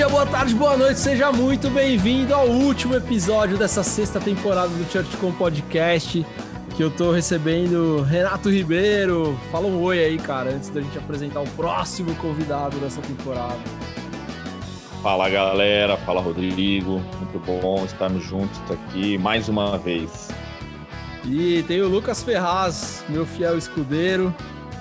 [0.00, 4.90] dia, boa tarde, boa noite, seja muito bem-vindo ao último episódio dessa sexta temporada do
[4.90, 6.24] ChurchCom Podcast.
[6.74, 9.38] Que eu tô recebendo Renato Ribeiro.
[9.52, 13.58] Fala um oi aí, cara, antes da gente apresentar o próximo convidado dessa temporada.
[15.02, 20.28] Fala galera, fala Rodrigo, muito bom estarmos juntos aqui mais uma vez.
[21.26, 24.34] E tem o Lucas Ferraz, meu fiel escudeiro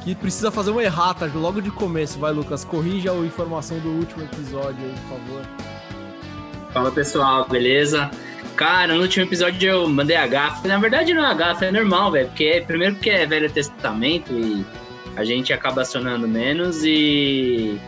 [0.10, 2.18] que precisa fazer uma errata logo de começo.
[2.18, 5.42] Vai, Lucas, corrija a informação do último episódio aí, por favor.
[6.74, 8.10] Fala pessoal, beleza?
[8.56, 10.68] Cara, no último episódio eu mandei a gafa.
[10.68, 12.28] Na verdade não é a gafa, é normal, velho.
[12.28, 14.66] Porque primeiro porque é Velho Testamento e
[15.16, 17.80] a gente acaba acionando menos e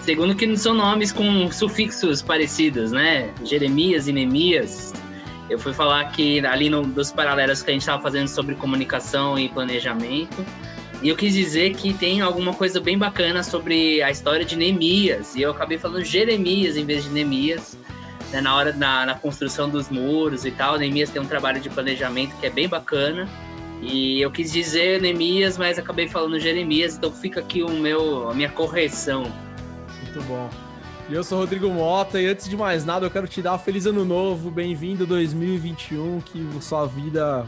[0.00, 3.30] segundo que não são nomes com sufixos parecidos, né?
[3.44, 4.94] Jeremias e Neemias.
[5.50, 9.38] Eu fui falar que ali no, dos paralelos que a gente estava fazendo sobre comunicação
[9.38, 10.44] e planejamento,
[11.02, 15.34] e eu quis dizer que tem alguma coisa bem bacana sobre a história de Neemias.
[15.34, 17.76] E eu acabei falando Jeremias em vez de Neemias.
[18.32, 21.70] Né, na hora na, na construção dos muros e tal, Neemias tem um trabalho de
[21.70, 23.28] planejamento que é bem bacana.
[23.82, 28.34] E eu quis dizer Neemias, mas acabei falando Jeremias, então fica aqui o meu, a
[28.34, 29.30] minha correção.
[30.02, 30.48] Muito bom.
[31.08, 33.86] Eu sou Rodrigo Mota e antes de mais nada eu quero te dar um feliz
[33.86, 37.46] ano novo, bem-vindo 2021, que sua vida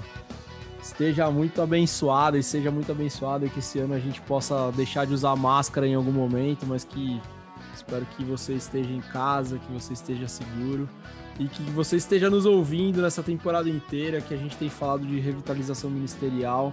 [0.89, 5.07] esteja muito abençoada e seja muito abençoada e que esse ano a gente possa deixar
[5.07, 7.21] de usar máscara em algum momento, mas que
[7.75, 10.89] espero que você esteja em casa, que você esteja seguro
[11.39, 15.21] e que você esteja nos ouvindo nessa temporada inteira que a gente tem falado de
[15.21, 16.73] revitalização ministerial.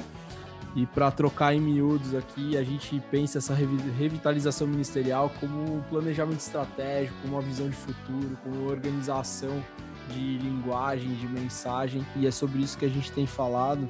[0.76, 6.40] E para trocar em miúdos aqui, a gente pensa essa revitalização ministerial como um planejamento
[6.40, 9.64] estratégico, como uma visão de futuro, como uma organização
[10.10, 13.88] de linguagem, de mensagem, e é sobre isso que a gente tem falado.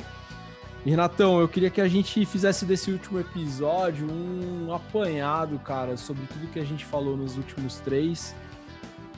[0.85, 6.25] E Renatão, eu queria que a gente fizesse desse último episódio um apanhado, cara, sobre
[6.27, 8.35] tudo que a gente falou nos últimos três.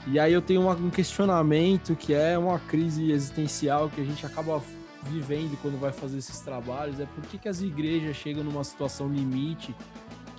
[0.06, 4.62] E aí eu tenho um questionamento que é uma crise existencial que a gente acaba
[5.02, 9.08] vivendo quando vai fazer esses trabalhos, é por que, que as igrejas chegam numa situação
[9.08, 9.74] limite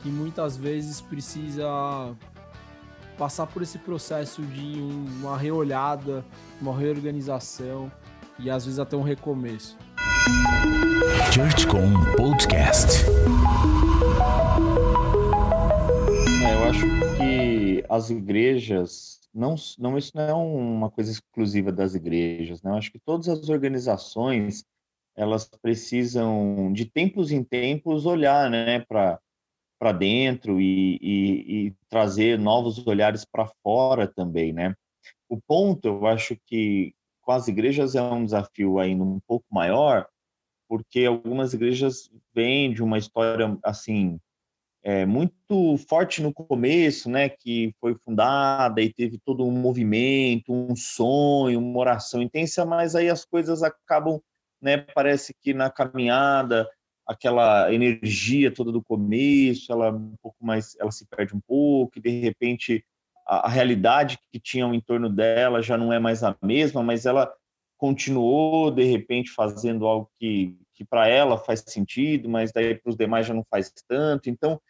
[0.02, 2.16] que muitas vezes precisa
[3.20, 4.80] passar por esse processo de
[5.20, 6.26] uma reolhada,
[6.62, 7.92] uma reorganização
[8.40, 9.78] e às vezes até um recomeço.
[11.34, 13.06] ChurchCom Podcast.
[16.46, 16.86] É, eu acho
[17.18, 22.72] que as igrejas não, não isso não é uma coisa exclusiva das igrejas, né?
[22.72, 24.64] Eu acho que todas as organizações
[25.14, 29.20] elas precisam de tempos em tempos olhar, né, para
[29.80, 34.76] para dentro e, e, e, trazer novos olhares para fora também, né?
[35.30, 40.06] O ponto, eu acho que com as igrejas é um desafio ainda um pouco maior,
[40.68, 44.20] porque algumas igrejas vêm de uma história assim
[44.84, 47.30] é, muito forte no começo, né?
[47.30, 53.10] Que foi fundada e teve todo um movimento, um sonho, uma oração intensa, mas aí
[53.10, 54.22] as coisas acabam,
[54.62, 54.78] né?
[54.78, 56.68] Parece que na caminhada
[57.10, 62.02] aquela energia toda do começo, ela um pouco mais, ela se perde um pouco, e
[62.02, 62.86] de repente
[63.28, 67.08] a, a realidade que tinham em torno dela já não é mais a mesma, mas
[67.08, 67.34] ela
[67.80, 72.96] continuou de repente fazendo algo que, que para ela faz sentido, mas daí para os
[72.96, 74.30] demais já não faz tanto.
[74.30, 74.62] Então,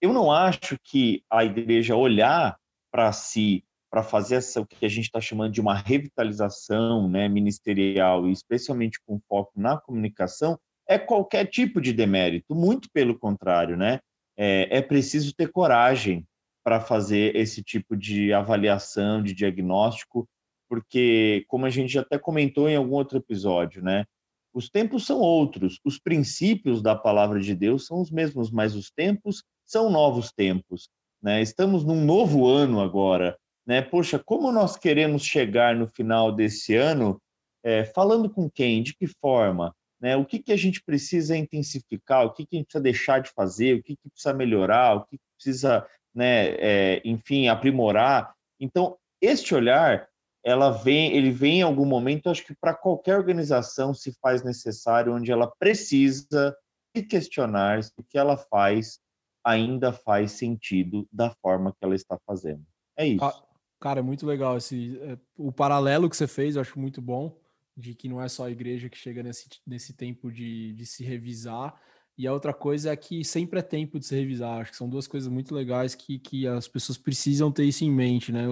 [0.00, 2.56] eu não acho que a igreja olhar
[2.90, 7.28] para si para fazer essa o que a gente está chamando de uma revitalização, né,
[7.28, 13.76] ministerial e especialmente com foco na comunicação, é qualquer tipo de demérito, muito pelo contrário,
[13.76, 14.00] né?
[14.36, 16.26] É, é preciso ter coragem
[16.62, 20.28] para fazer esse tipo de avaliação, de diagnóstico,
[20.68, 24.04] porque, como a gente até comentou em algum outro episódio, né?
[24.52, 28.90] Os tempos são outros, os princípios da palavra de Deus são os mesmos, mas os
[28.90, 30.88] tempos são novos tempos,
[31.22, 31.42] né?
[31.42, 33.36] Estamos num novo ano agora,
[33.66, 33.82] né?
[33.82, 37.20] Poxa, como nós queremos chegar no final desse ano,
[37.62, 39.74] é, falando com quem, de que forma?
[40.04, 40.14] Né?
[40.18, 43.30] O que, que a gente precisa intensificar, o que, que a gente precisa deixar de
[43.30, 48.34] fazer, o que, que precisa melhorar, o que, que precisa, né, é, enfim, aprimorar.
[48.60, 50.06] Então, este olhar,
[50.44, 55.14] ela vem, ele vem em algum momento, acho que para qualquer organização se faz necessário,
[55.14, 56.54] onde ela precisa
[56.94, 59.00] se questionar se o que ela faz
[59.42, 62.62] ainda faz sentido da forma que ela está fazendo.
[62.94, 63.42] É isso.
[63.80, 67.34] Cara, é muito legal esse é, o paralelo que você fez, eu acho muito bom
[67.76, 71.04] de que não é só a igreja que chega nesse, nesse tempo de, de se
[71.04, 71.74] revisar.
[72.16, 74.60] E a outra coisa é que sempre é tempo de se revisar.
[74.60, 77.90] Acho que são duas coisas muito legais que, que as pessoas precisam ter isso em
[77.90, 78.44] mente, né?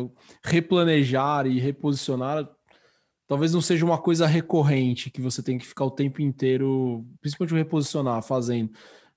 [0.42, 2.48] Replanejar e reposicionar
[3.32, 7.54] talvez não seja uma coisa recorrente que você tem que ficar o tempo inteiro, principalmente
[7.54, 8.70] reposicionar, fazendo,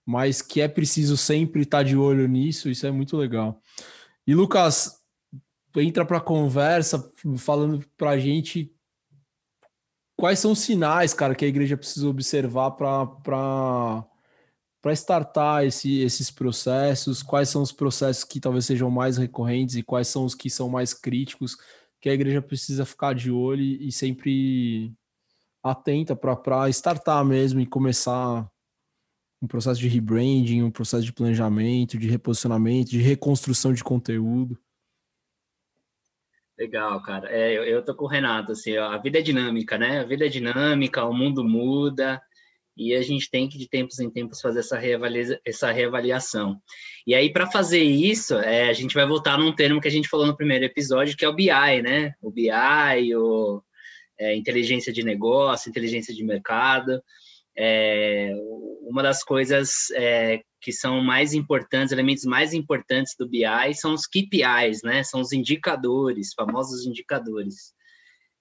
[0.06, 3.62] mas que é preciso sempre estar de olho nisso, isso é muito legal.
[4.26, 5.02] E Lucas,
[5.76, 8.74] entra para a conversa falando para a gente
[10.16, 14.06] quais são os sinais, cara, que a igreja precisa observar para
[14.82, 19.82] para startar esse, esses processos, quais são os processos que talvez sejam mais recorrentes e
[19.82, 21.58] quais são os que são mais críticos,
[22.00, 24.94] que a igreja precisa ficar de olho e sempre
[25.64, 28.48] atenta para startar mesmo e começar
[29.42, 34.56] um processo de rebranding, um processo de planejamento, de reposicionamento, de reconstrução de conteúdo.
[36.58, 37.30] Legal, cara.
[37.30, 40.00] É, eu, eu tô com o Renato, assim, ó, a vida é dinâmica, né?
[40.00, 42.22] A vida é dinâmica, o mundo muda
[42.78, 46.62] e a gente tem que, de tempos em tempos, fazer essa, reavalia, essa reavaliação.
[47.08, 50.10] E aí, para fazer isso, é, a gente vai voltar num termo que a gente
[50.10, 52.14] falou no primeiro episódio, que é o BI, né?
[52.22, 53.62] O BI, o
[54.20, 57.02] é, inteligência de negócio, inteligência de mercado.
[57.58, 58.32] É,
[58.82, 64.06] uma das coisas é, que são mais importantes, elementos mais importantes do BI são os
[64.06, 65.04] KPIs, né?
[65.04, 67.74] São os indicadores, famosos indicadores.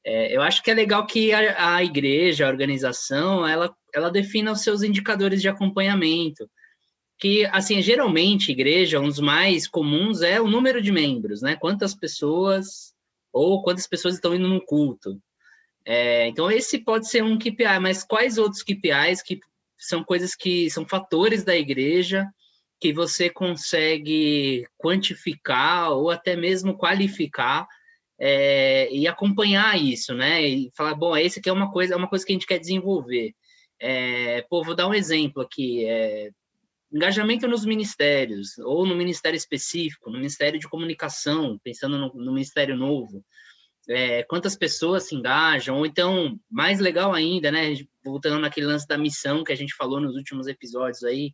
[0.05, 4.53] É, eu acho que é legal que a, a, igreja, a organização, ela, ela defina
[4.53, 6.49] os seus indicadores de acompanhamento.
[7.19, 11.57] Que, assim, geralmente, igreja, um dos mais comuns é o número de membros, né?
[11.57, 12.95] Quantas pessoas
[13.33, 15.21] ou quantas pessoas estão indo no culto.
[15.87, 19.39] É, então, esse pode ser um KPI, mas quais outros KPIs que
[19.79, 22.27] são coisas que são fatores da igreja
[22.81, 27.67] que você consegue quantificar ou até mesmo qualificar
[28.19, 30.47] é, e acompanhar isso, né?
[30.47, 32.59] E falar, bom, esse aqui é uma coisa, é uma coisa que a gente quer
[32.59, 33.35] desenvolver.
[33.81, 35.85] É, pô, vou dar um exemplo aqui.
[35.87, 36.31] É,
[36.93, 42.77] engajamento nos ministérios, ou no ministério específico, no Ministério de Comunicação, pensando no, no Ministério
[42.77, 43.25] Novo
[43.89, 48.99] é, quantas pessoas se engajam, ou então, mais legal ainda, né, voltando naquele lance da
[48.99, 51.33] missão que a gente falou nos últimos episódios aí,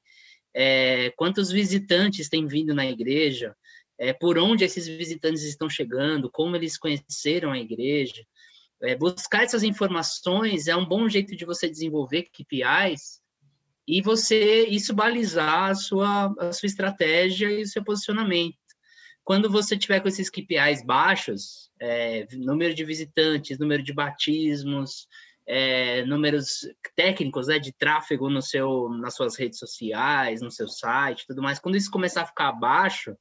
[0.55, 3.55] é, quantos visitantes têm vindo na igreja,
[3.99, 8.25] é, por onde esses visitantes estão chegando, como eles conheceram a igreja.
[8.83, 13.21] É, buscar essas informações é um bom jeito de você desenvolver KPIs
[13.87, 18.57] e você isso balizar a sua, a sua estratégia e o seu posicionamento.
[19.31, 25.07] Quando você tiver com esses KPIs baixos, é, número de visitantes, número de batismos,
[25.47, 31.29] é, números técnicos né, de tráfego no seu, nas suas redes sociais, no seu site,
[31.29, 31.61] tudo mais.
[31.61, 33.17] Quando isso começar a ficar baixo,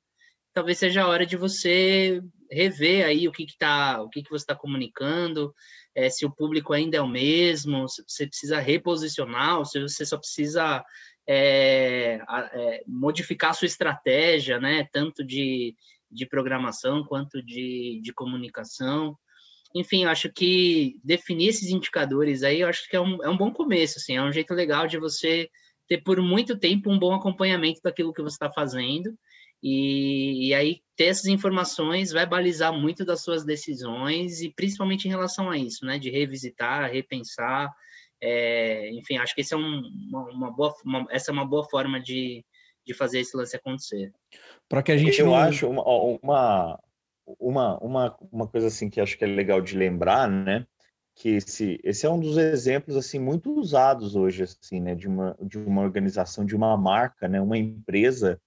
[0.51, 4.31] talvez seja a hora de você rever aí o que que tá, o que que
[4.31, 5.53] você está comunicando,
[5.93, 10.03] é, se o público ainda é o mesmo, se você precisa reposicionar, ou se você
[10.03, 10.83] só precisa
[11.27, 12.19] é,
[12.53, 15.75] é, modificar a sua estratégia, né, tanto de
[16.11, 19.17] de programação quanto de, de comunicação.
[19.75, 23.51] Enfim, acho que definir esses indicadores aí, eu acho que é um, é um bom
[23.51, 25.49] começo, assim, é um jeito legal de você
[25.87, 29.13] ter por muito tempo um bom acompanhamento daquilo que você está fazendo,
[29.61, 35.11] e, e, aí ter essas informações vai balizar muito das suas decisões, e principalmente em
[35.11, 37.69] relação a isso, né, de revisitar, repensar,
[38.21, 41.63] é, enfim, acho que esse é um, uma, uma, boa, uma, essa é uma boa
[41.69, 42.45] forma de,
[42.89, 44.11] de fazer esse lance acontecer.
[44.67, 45.35] Para que a gente Eu não...
[45.35, 45.83] acho uma,
[46.23, 46.79] uma,
[47.39, 50.65] uma, uma, uma coisa assim que acho que é legal de lembrar, né?
[51.15, 55.37] Que esse, esse é um dos exemplos assim muito usados hoje assim, né, de uma
[55.41, 58.41] de uma organização, de uma marca, né, uma empresa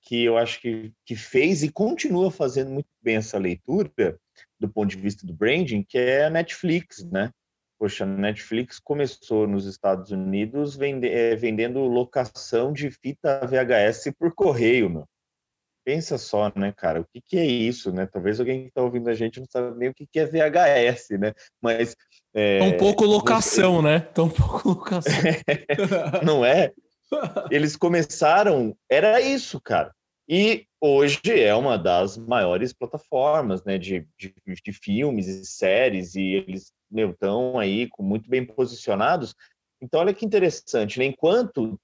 [0.00, 4.18] que eu acho que, que fez e continua fazendo muito bem essa leitura
[4.58, 7.30] do ponto de vista do branding, que é a Netflix, né?
[7.78, 14.34] Poxa, a Netflix começou nos Estados Unidos vende, é, vendendo locação de fita VHS por
[14.34, 15.04] correio, meu.
[15.84, 17.00] Pensa só, né, cara?
[17.00, 18.06] O que, que é isso, né?
[18.06, 21.10] Talvez alguém que está ouvindo a gente não sabe nem o que, que é VHS,
[21.20, 21.32] né?
[21.62, 21.94] Mas.
[22.34, 24.00] É, um pouco locação, né?
[24.00, 25.12] Tão pouco locação.
[26.24, 26.72] não é?
[27.50, 29.94] Eles começaram, era isso, cara.
[30.28, 36.22] E hoje é uma das maiores plataformas né, de, de, de filmes e séries, e
[36.22, 39.34] eles estão aí muito bem posicionados.
[39.80, 41.06] Então, olha que interessante, né?
[41.06, 41.78] Enquanto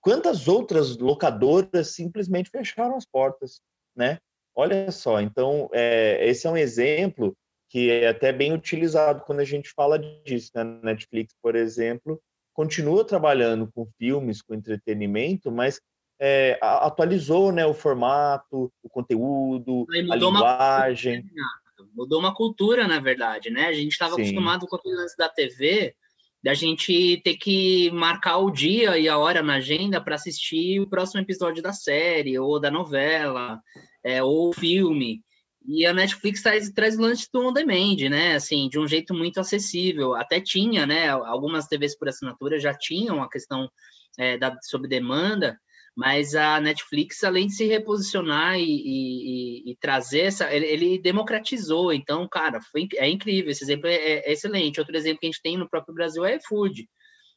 [0.00, 3.60] quantas outras locadoras simplesmente fecharam as portas,
[3.96, 4.18] né?
[4.54, 7.34] Olha só, então é, esse é um exemplo
[7.70, 10.50] que é até bem utilizado quando a gente fala disso.
[10.54, 10.62] Né?
[10.82, 12.20] Netflix, por exemplo,
[12.52, 15.80] continua trabalhando com filmes, com entretenimento, mas
[16.20, 21.20] é, atualizou né, o formato, o conteúdo, a linguagem.
[21.20, 21.61] Uma,
[21.94, 23.66] mudou uma cultura, na verdade, né?
[23.66, 25.94] A gente estava acostumado com aquele lance da TV,
[26.42, 30.88] da gente ter que marcar o dia e a hora na agenda para assistir o
[30.88, 33.60] próximo episódio da série, ou da novela,
[34.04, 35.22] é, ou filme.
[35.64, 38.34] E a Netflix traz, traz lance do on demand, né?
[38.34, 40.14] Assim, de um jeito muito acessível.
[40.14, 41.08] Até tinha, né?
[41.08, 43.70] Algumas TVs por assinatura já tinham a questão
[44.18, 45.56] é, da, sob demanda,
[45.96, 51.92] Mas a Netflix, além de se reposicionar e, e, e, trazer essa, ele, ele, democratizou.
[51.92, 53.50] Então, cara, foi, é incrível.
[53.50, 54.80] Esse exemplo é, é, excelente.
[54.80, 56.88] Outro exemplo que a gente tem no próprio Brasil é iFood.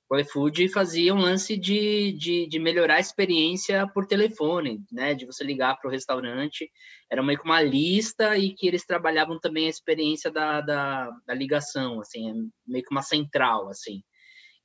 [0.10, 5.16] O iFood fazia um lance de, de, de melhorar a experiência por telefone, né?
[5.16, 6.70] De você ligar para o restaurante.
[7.12, 11.34] Era meio que uma lista e que eles trabalhavam também a experiência da, da, da
[11.34, 12.34] ligação, assim, é
[12.68, 14.02] meio que uma central, assim.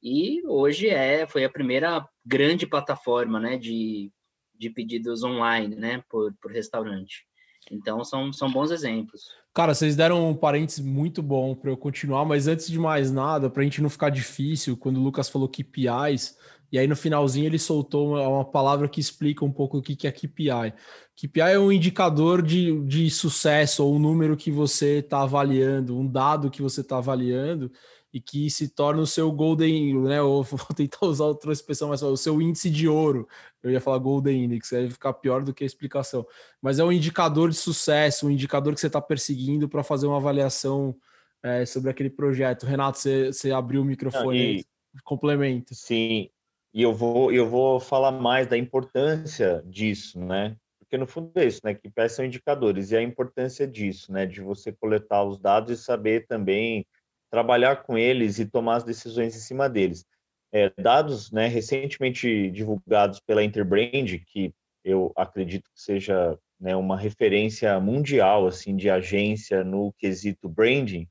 [0.02, 4.10] E hoje é, foi a primeira grande plataforma né, de,
[4.56, 7.26] de pedidos online né, por, por restaurante.
[7.70, 9.24] Então são, são bons exemplos.
[9.52, 13.50] Cara, vocês deram um parênteses muito bom para eu continuar, mas antes de mais nada,
[13.50, 16.36] para a gente não ficar difícil, quando o Lucas falou KPIs,
[16.72, 19.96] e aí no finalzinho ele soltou uma, uma palavra que explica um pouco o que,
[19.96, 20.72] que é KPI.
[21.16, 26.06] KPI é um indicador de, de sucesso, ou um número que você está avaliando, um
[26.06, 27.70] dado que você está avaliando,
[28.12, 30.20] e que se torna o seu golden, né?
[30.20, 33.28] Ou vou tentar usar outra expressão mais o seu índice de ouro.
[33.62, 36.26] Eu ia falar golden index, aí ficar pior do que a explicação.
[36.60, 40.16] Mas é um indicador de sucesso, um indicador que você está perseguindo para fazer uma
[40.16, 40.96] avaliação
[41.42, 42.66] é, sobre aquele projeto.
[42.66, 45.74] Renato, você, você abriu o microfone, Não, complemento.
[45.74, 46.28] Sim,
[46.72, 50.56] e eu vou eu vou falar mais da importância disso, né?
[50.78, 51.74] Porque no fundo é isso, né?
[51.74, 54.26] Que são indicadores e a importância disso, né?
[54.26, 56.84] De você coletar os dados e saber também
[57.30, 60.04] trabalhar com eles e tomar as decisões em cima deles.
[60.52, 64.52] É, dados né, recentemente divulgados pela Interbrand, que
[64.84, 71.08] eu acredito que seja né, uma referência mundial assim de agência no quesito branding,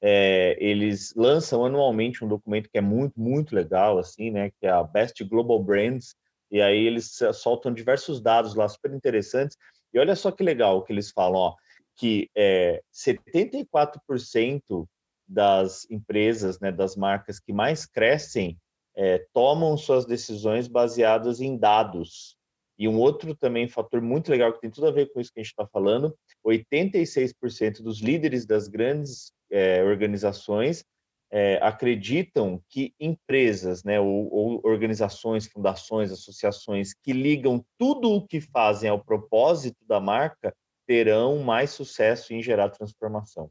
[0.00, 4.70] é, eles lançam anualmente um documento que é muito muito legal assim, né, que é
[4.70, 6.14] a Best Global Brands,
[6.50, 9.56] e aí eles soltam diversos dados lá super interessantes.
[9.92, 11.54] E olha só que legal que eles falam, ó,
[11.96, 14.88] que é, 74%
[15.28, 18.58] das empresas, né, das marcas que mais crescem,
[18.96, 22.36] é, tomam suas decisões baseadas em dados.
[22.78, 25.40] E um outro também fator muito legal que tem tudo a ver com isso que
[25.40, 26.16] a gente está falando,
[26.46, 30.84] 86% dos líderes das grandes é, organizações
[31.30, 38.40] é, acreditam que empresas, né, ou, ou, organizações, fundações, associações que ligam tudo o que
[38.40, 40.54] fazem ao propósito da marca
[40.86, 43.50] terão mais sucesso em gerar transformação.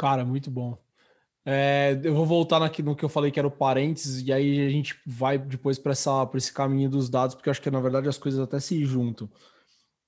[0.00, 0.78] Cara, muito bom.
[1.44, 4.66] É, eu vou voltar aqui no que eu falei que era o parênteses, e aí
[4.66, 8.08] a gente vai depois para esse caminho dos dados, porque eu acho que na verdade
[8.08, 9.30] as coisas até se juntam.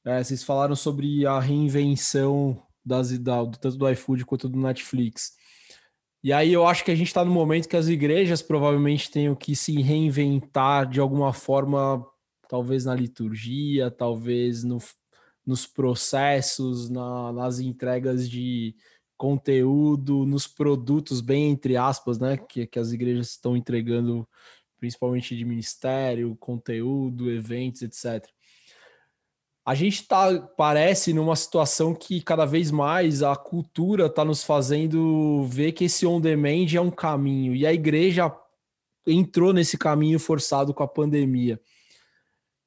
[0.03, 5.33] É, vocês falaram sobre a reinvenção das, da, tanto do iFood quanto do Netflix.
[6.25, 9.35] E aí eu acho que a gente está no momento que as igrejas provavelmente tenham
[9.35, 12.03] que se reinventar de alguma forma,
[12.49, 14.79] talvez na liturgia, talvez no,
[15.45, 18.75] nos processos, na, nas entregas de,
[19.23, 22.37] conteúdo nos produtos, bem entre aspas, né?
[22.37, 24.29] Que, que as igrejas estão entregando,
[24.81, 28.29] principalmente de ministério, conteúdo, eventos, etc.
[29.64, 35.45] A gente tá, parece, numa situação que cada vez mais a cultura está nos fazendo
[35.45, 38.37] ver que esse on-demand é um caminho, e a igreja
[39.07, 41.61] entrou nesse caminho forçado com a pandemia.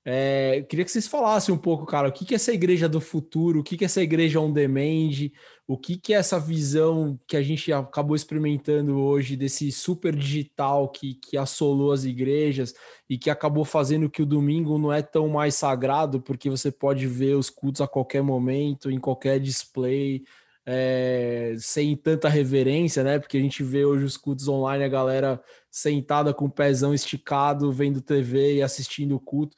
[0.08, 3.02] É, queria que vocês falassem um pouco, cara, o que, que é essa igreja do
[3.02, 5.32] futuro, o que, que é essa igreja on demand,
[5.68, 10.90] o que, que é essa visão que a gente acabou experimentando hoje desse super digital
[10.90, 12.76] que, que assolou as igrejas
[13.10, 17.08] e que acabou fazendo que o domingo não é tão mais sagrado, porque você pode
[17.08, 20.24] ver os cultos a qualquer momento, em qualquer display,
[20.64, 23.18] é, sem tanta reverência, né?
[23.18, 27.72] Porque a gente vê hoje os cultos online, a galera sentada com o pezão esticado,
[27.72, 29.58] vendo TV e assistindo o culto.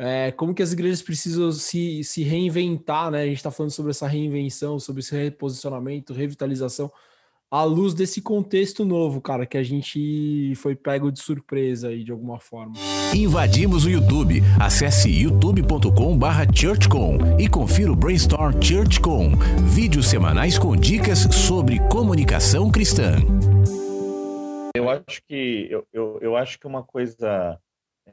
[0.00, 3.22] É, como que as igrejas precisam se, se reinventar, né?
[3.22, 6.88] A gente está falando sobre essa reinvenção, sobre esse reposicionamento, revitalização,
[7.50, 12.12] à luz desse contexto novo, cara, que a gente foi pego de surpresa aí de
[12.12, 12.74] alguma forma.
[13.12, 14.40] Invadimos o YouTube.
[14.60, 19.32] Acesse youtube.com/churchcom e confira o Brainstorm ChurchCom,
[19.64, 23.16] vídeos semanais com dicas sobre comunicação cristã.
[24.76, 27.58] Eu acho que eu, eu, eu acho que uma coisa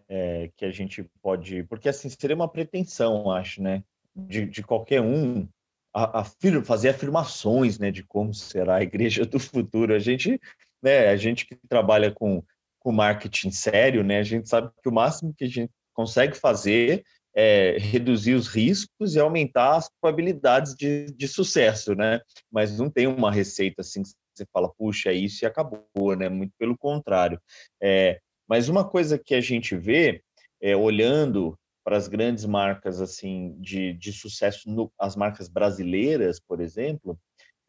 [0.08, 1.64] é, que a gente pode.
[1.64, 3.84] Porque assim, seria uma pretensão, acho, né?
[4.16, 5.48] De, de qualquer um
[5.96, 9.94] afir, fazer afirmações né, de como será a igreja do futuro.
[9.94, 10.40] A gente,
[10.82, 12.44] né, a gente que trabalha com,
[12.80, 17.04] com marketing sério, né, a gente sabe que o máximo que a gente consegue fazer
[17.34, 22.22] é reduzir os riscos e aumentar as probabilidades de, de sucesso, né?
[22.50, 26.30] Mas não tem uma receita assim que você fala, puxa, é isso e acabou, né?
[26.30, 27.38] Muito pelo contrário.
[27.84, 30.22] É, mas uma coisa que a gente vê,
[30.62, 36.60] é, olhando para as grandes marcas assim de, de sucesso, no, as marcas brasileiras, por
[36.60, 37.18] exemplo,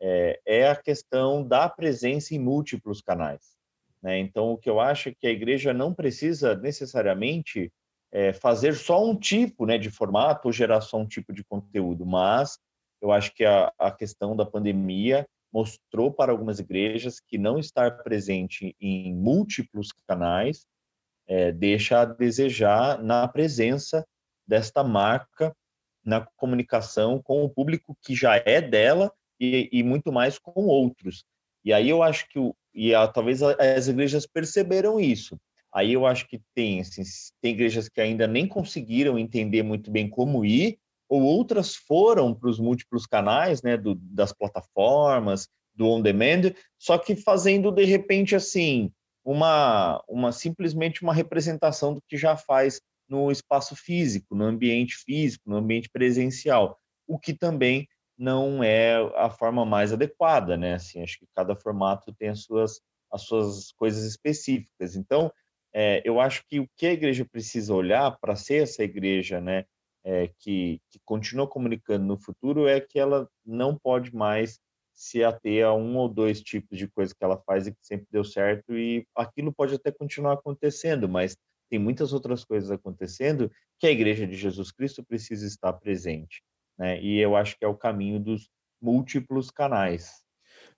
[0.00, 3.56] é, é, a questão da presença em múltiplos canais.
[4.02, 4.18] Né?
[4.18, 7.72] Então, o que eu acho é que a igreja não precisa necessariamente
[8.12, 12.06] é, fazer só um tipo né, de formato ou gerar só um tipo de conteúdo,
[12.06, 12.58] mas
[13.02, 18.02] eu acho que a, a questão da pandemia mostrou para algumas igrejas que não estar
[18.02, 20.66] presente em múltiplos canais
[21.26, 24.06] é, deixa a desejar na presença
[24.46, 25.54] desta marca
[26.04, 31.24] na comunicação com o público que já é dela e, e muito mais com outros.
[31.64, 35.36] E aí eu acho que o, e a, talvez as igrejas perceberam isso.
[35.74, 37.02] Aí eu acho que tem, assim,
[37.42, 42.48] tem igrejas que ainda nem conseguiram entender muito bem como ir, ou outras foram para
[42.48, 48.34] os múltiplos canais, né, do, das plataformas, do on demand, só que fazendo de repente
[48.34, 48.90] assim
[49.24, 55.48] uma, uma simplesmente uma representação do que já faz no espaço físico, no ambiente físico,
[55.48, 57.86] no ambiente presencial, o que também
[58.18, 60.74] não é a forma mais adequada, né?
[60.74, 62.80] Assim, acho que cada formato tem as suas
[63.12, 64.96] as suas coisas específicas.
[64.96, 65.32] Então,
[65.72, 69.64] é, eu acho que o que a igreja precisa olhar para ser essa igreja, né,
[70.06, 74.60] é, que, que continua comunicando no futuro, é que ela não pode mais
[74.94, 78.06] se ater a um ou dois tipos de coisa que ela faz e que sempre
[78.10, 81.36] deu certo, e aquilo pode até continuar acontecendo, mas
[81.68, 86.40] tem muitas outras coisas acontecendo que a Igreja de Jesus Cristo precisa estar presente,
[86.78, 87.02] né?
[87.02, 88.48] E eu acho que é o caminho dos
[88.80, 90.22] múltiplos canais.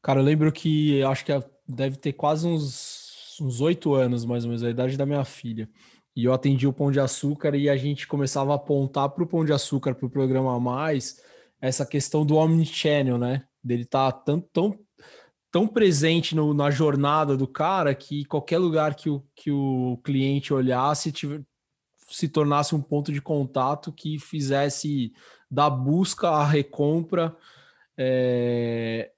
[0.02, 1.32] Cara, eu lembro que acho que
[1.66, 5.68] deve ter quase uns oito anos, mais ou menos, a idade da minha filha.
[6.18, 9.26] E eu atendi o Pão de Açúcar e a gente começava a apontar para o
[9.26, 11.22] Pão de Açúcar, para o programa Mais,
[11.60, 13.44] essa questão do Omnichannel, né?
[13.62, 14.76] Dele estar tá tão, tão,
[15.48, 20.52] tão presente no, na jornada do cara que qualquer lugar que o, que o cliente
[20.52, 21.44] olhasse tive,
[22.08, 25.12] se tornasse um ponto de contato que fizesse
[25.48, 27.32] da busca à recompra
[27.96, 29.12] é,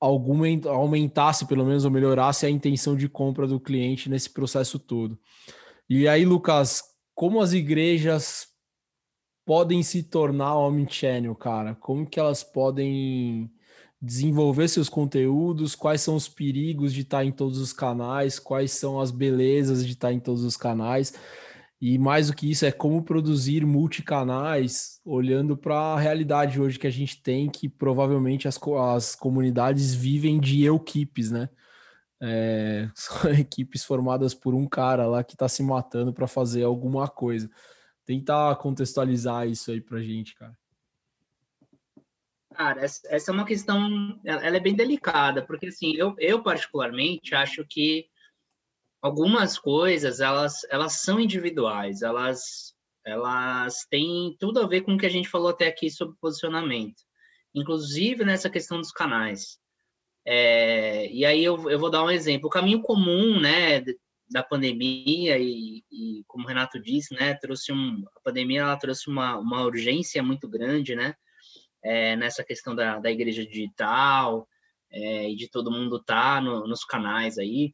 [0.00, 5.16] aumentasse pelo menos ou melhorasse a intenção de compra do cliente nesse processo todo.
[5.88, 6.82] E aí, Lucas,
[7.14, 8.48] como as igrejas
[9.44, 11.76] podem se tornar omnichannel, cara?
[11.76, 13.50] Como que elas podem
[14.00, 19.00] desenvolver seus conteúdos, quais são os perigos de estar em todos os canais, quais são
[19.00, 21.14] as belezas de estar em todos os canais.
[21.80, 26.86] E mais do que isso, é como produzir multicanais, olhando para a realidade hoje que
[26.86, 28.58] a gente tem, que provavelmente as,
[28.94, 31.48] as comunidades vivem de equipes, né?
[32.20, 37.08] É, são equipes formadas por um cara lá que está se matando para fazer alguma
[37.08, 37.50] coisa.
[38.04, 40.56] Tentar contextualizar isso aí para gente, cara.
[42.54, 47.62] Cara, essa é uma questão, ela é bem delicada, porque assim, eu, eu particularmente acho
[47.68, 48.08] que
[49.02, 52.74] algumas coisas, elas, elas são individuais, elas,
[53.04, 57.02] elas têm tudo a ver com o que a gente falou até aqui sobre posicionamento,
[57.54, 59.58] inclusive nessa questão dos canais.
[60.28, 62.48] É, e aí eu, eu vou dar um exemplo.
[62.48, 63.80] O caminho comum, né,
[64.28, 69.08] da pandemia e, e como o Renato disse, né, trouxe um, a pandemia ela trouxe
[69.08, 71.14] uma, uma urgência muito grande, né,
[71.82, 74.48] é, nessa questão da, da igreja digital
[74.90, 77.72] é, e de todo mundo estar tá no, nos canais aí.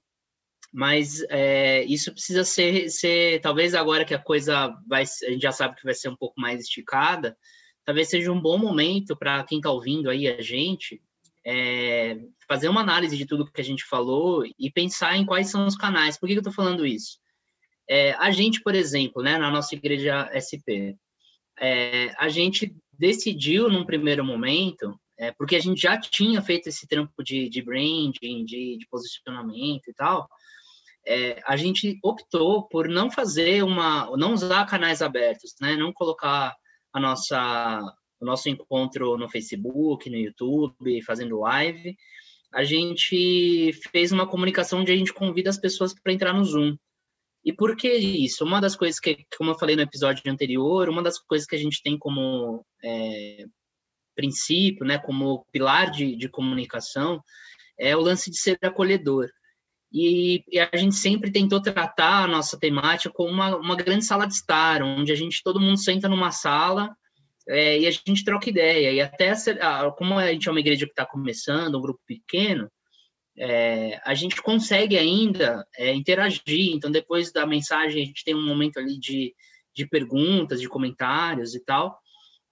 [0.70, 5.52] Mas é, isso precisa ser, ser, talvez agora que a coisa vai, a gente já
[5.52, 7.36] sabe que vai ser um pouco mais esticada,
[7.84, 11.02] talvez seja um bom momento para quem está ouvindo aí a gente
[11.44, 15.66] é, fazer uma análise de tudo que a gente falou e pensar em quais são
[15.66, 16.18] os canais.
[16.18, 17.18] Por que, que eu estou falando isso?
[17.88, 20.96] É, a gente, por exemplo, né, na nossa igreja SP,
[21.60, 26.86] é, a gente decidiu num primeiro momento, é, porque a gente já tinha feito esse
[26.86, 30.28] trampo de, de branding, de, de posicionamento e tal,
[31.06, 36.54] é, a gente optou por não fazer uma, não usar canais abertos, né, não colocar
[36.92, 37.80] a nossa,
[38.22, 41.96] o nosso encontro no Facebook, no YouTube, fazendo live,
[42.54, 46.76] a gente fez uma comunicação onde a gente convida as pessoas para entrar no Zoom.
[47.44, 48.44] E por que isso?
[48.44, 51.58] Uma das coisas que, como eu falei no episódio anterior, uma das coisas que a
[51.58, 53.44] gente tem como é,
[54.14, 57.20] princípio, né, como pilar de, de comunicação,
[57.76, 59.28] é o lance de ser acolhedor.
[59.92, 64.26] E, e, a gente sempre tentou tratar a nossa temática como uma, uma grande sala
[64.26, 66.94] de estar, onde a gente, todo mundo senta numa sala
[67.48, 68.92] é, e a gente troca ideia.
[68.92, 69.32] E até,
[69.96, 72.70] como a gente é uma igreja que está começando, um grupo pequeno,
[73.38, 76.74] é, a gente consegue ainda é, interagir.
[76.74, 79.34] Então, depois da mensagem, a gente tem um momento ali de,
[79.74, 81.98] de perguntas, de comentários e tal.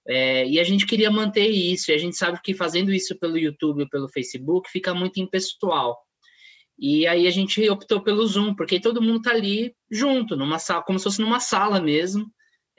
[0.09, 1.91] É, e a gente queria manter isso.
[1.91, 5.99] E a gente sabe que fazendo isso pelo YouTube ou pelo Facebook fica muito impessoal.
[6.79, 10.83] E aí a gente optou pelo Zoom, porque todo mundo está ali junto, numa sala,
[10.83, 12.27] como se fosse numa sala mesmo.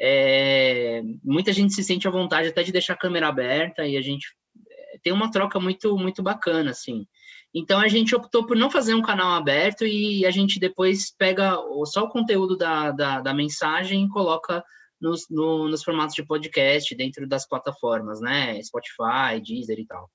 [0.03, 4.01] É, muita gente se sente à vontade até de deixar a câmera aberta e a
[4.01, 4.27] gente
[4.67, 7.05] é, tem uma troca muito muito bacana assim
[7.53, 11.55] Então a gente optou por não fazer um canal aberto e a gente depois pega
[11.85, 14.63] só o conteúdo da, da, da mensagem e coloca
[14.99, 18.61] nos, no, nos formatos de podcast dentro das plataformas, né?
[18.61, 20.09] Spotify, Deezer e tal.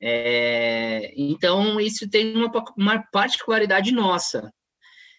[0.00, 4.52] É, então, isso tem uma, uma particularidade nossa.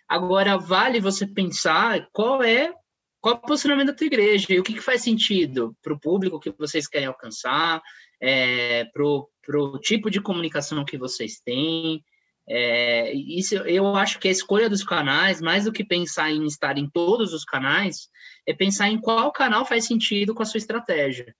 [0.07, 2.73] Agora, vale você pensar qual é
[3.19, 5.99] qual é o posicionamento da tua igreja e o que, que faz sentido para o
[5.99, 7.81] público que vocês querem alcançar,
[8.21, 12.03] é, para o tipo de comunicação que vocês têm.
[12.49, 16.77] É, isso eu acho que a escolha dos canais, mais do que pensar em estar
[16.77, 18.09] em todos os canais,
[18.45, 21.35] é pensar em qual canal faz sentido com a sua estratégia.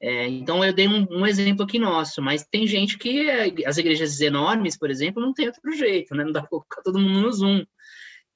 [0.00, 3.30] É, então eu dei um, um, exemplo aqui nosso, mas tem gente que
[3.64, 6.24] as igrejas enormes, por exemplo, não tem outro jeito, né?
[6.24, 7.64] Não dá para colocar todo mundo no Zoom.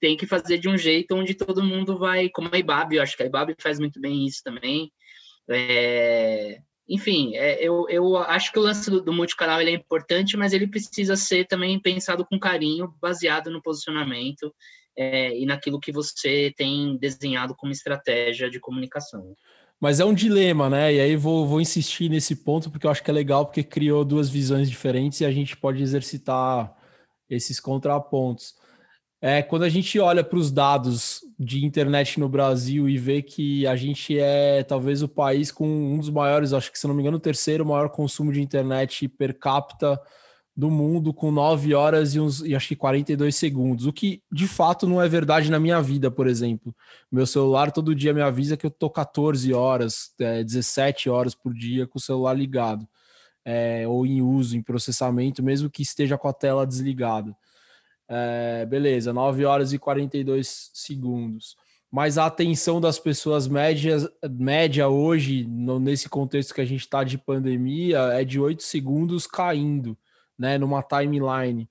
[0.00, 3.16] Tem que fazer de um jeito onde todo mundo vai, como a IBAB, eu acho
[3.16, 4.90] que a IBAB faz muito bem isso também.
[5.48, 10.36] É, enfim, é, eu, eu acho que o lance do, do multicanal ele é importante,
[10.36, 14.52] mas ele precisa ser também pensado com carinho, baseado no posicionamento
[14.96, 19.34] é, e naquilo que você tem desenhado como estratégia de comunicação.
[19.80, 20.94] Mas é um dilema, né?
[20.94, 24.04] E aí vou, vou insistir nesse ponto, porque eu acho que é legal, porque criou
[24.04, 26.76] duas visões diferentes e a gente pode exercitar
[27.30, 28.54] esses contrapontos.
[29.22, 33.66] É, quando a gente olha para os dados de internet no Brasil e vê que
[33.66, 37.02] a gente é talvez o país com um dos maiores, acho que se não me
[37.02, 40.00] engano, o terceiro maior consumo de internet per capita
[40.56, 44.48] do mundo, com 9 horas e, uns, e acho que 42 segundos, o que de
[44.48, 46.74] fato não é verdade na minha vida, por exemplo.
[47.10, 51.52] Meu celular todo dia me avisa que eu tô 14 horas, é, 17 horas por
[51.54, 52.88] dia com o celular ligado,
[53.44, 57.34] é, ou em uso, em processamento, mesmo que esteja com a tela desligada.
[58.12, 61.56] É, beleza, 9 horas e 42 segundos.
[61.88, 67.04] Mas a atenção das pessoas médias, média hoje, no, nesse contexto que a gente está
[67.04, 69.96] de pandemia, é de 8 segundos caindo,
[70.36, 71.68] né, numa timeline.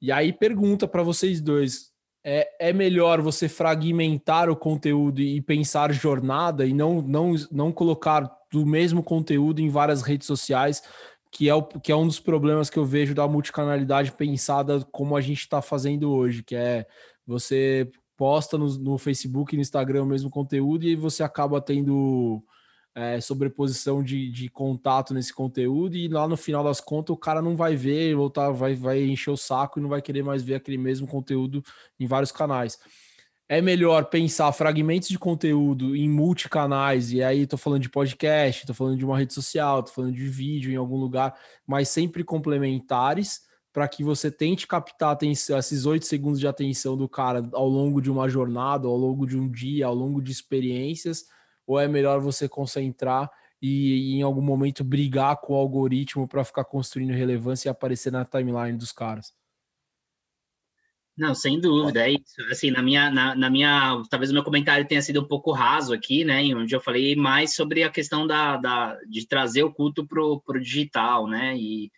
[0.00, 1.90] E aí pergunta para vocês dois:
[2.22, 8.30] é, é melhor você fragmentar o conteúdo e pensar jornada e não, não, não colocar
[8.52, 10.82] do mesmo conteúdo em várias redes sociais,
[11.34, 15.16] que é, o, que é um dos problemas que eu vejo da multicanalidade pensada como
[15.16, 16.86] a gente está fazendo hoje, que é
[17.26, 22.40] você posta no, no, Facebook e no Instagram o mesmo conteúdo e você acaba tendo
[22.94, 27.42] é, sobreposição de, de contato nesse conteúdo e lá no final das contas o cara
[27.42, 30.54] não vai ver, voltar, vai, vai encher o saco e não vai querer mais ver
[30.54, 31.64] aquele mesmo conteúdo
[31.98, 32.78] em vários canais
[33.48, 38.72] é melhor pensar fragmentos de conteúdo em multicanais, e aí tô falando de podcast, tô
[38.72, 41.34] falando de uma rede social, tô falando de vídeo em algum lugar,
[41.66, 47.08] mas sempre complementares, para que você tente captar atenção, esses oito segundos de atenção do
[47.08, 51.24] cara ao longo de uma jornada, ao longo de um dia, ao longo de experiências,
[51.66, 53.30] ou é melhor você concentrar
[53.60, 58.12] e, e em algum momento brigar com o algoritmo para ficar construindo relevância e aparecer
[58.12, 59.32] na timeline dos caras?
[61.16, 62.42] Não, sem dúvida, é isso.
[62.50, 65.94] Assim, na minha, na, na, minha, talvez o meu comentário tenha sido um pouco raso
[65.94, 66.42] aqui, né?
[66.54, 70.60] Onde eu falei mais sobre a questão da, da de trazer o culto para o
[70.60, 71.56] digital, né?
[71.56, 71.90] E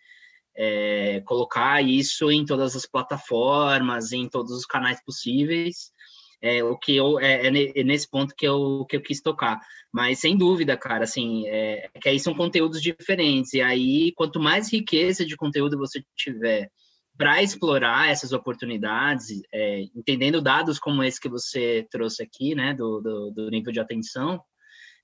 [0.55, 5.91] é, colocar isso em todas as plataformas, em todos os canais possíveis.
[6.39, 9.59] É, o que eu é, é, nesse ponto que eu, que eu quis tocar.
[9.91, 13.53] Mas sem dúvida, cara, assim, é, é, que aí são conteúdos diferentes.
[13.53, 16.69] E aí, quanto mais riqueza de conteúdo você tiver
[17.17, 23.01] para explorar essas oportunidades, é, entendendo dados como esse que você trouxe aqui, né, do,
[23.01, 24.41] do, do nível de atenção,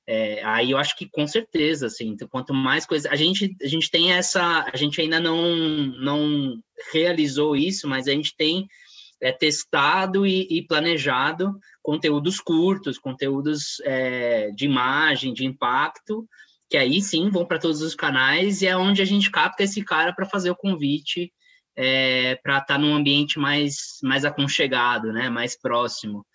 [0.05, 3.67] é, aí eu acho que com certeza, assim, então, quanto mais coisa, a gente a
[3.67, 5.55] gente tem essa, a gente ainda não
[5.97, 6.57] não
[6.91, 8.67] realizou isso, mas a gente tem
[9.21, 16.27] é, testado e, e planejado conteúdos curtos, conteúdos é, de imagem, de impacto,
[16.69, 19.81] que aí sim vão para todos os canais e é onde a gente capta esse
[19.83, 21.31] cara para fazer o convite
[21.75, 26.25] é, para estar tá num ambiente mais, mais aconchegado, né, mais próximo.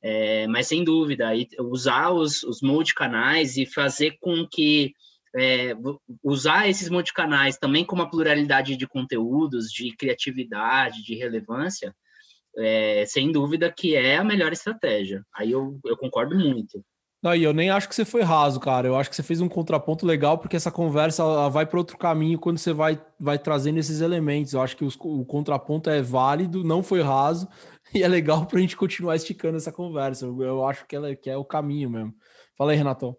[0.00, 1.30] É, mas sem dúvida,
[1.60, 4.92] usar os, os multicanais e fazer com que
[5.36, 5.74] é,
[6.22, 11.94] usar esses multicanais também com uma pluralidade de conteúdos, de criatividade, de relevância,
[12.56, 15.24] é, sem dúvida que é a melhor estratégia.
[15.34, 16.84] Aí eu, eu concordo muito.
[17.20, 18.86] Não, e eu nem acho que você foi raso, cara.
[18.86, 21.98] Eu acho que você fez um contraponto legal, porque essa conversa ela vai para outro
[21.98, 24.52] caminho quando você vai, vai trazendo esses elementos.
[24.52, 27.48] Eu acho que os, o contraponto é válido, não foi raso,
[27.92, 30.26] e é legal para a gente continuar esticando essa conversa.
[30.26, 32.14] Eu, eu acho que, ela, que é o caminho mesmo.
[32.56, 33.16] Fala aí, Renato.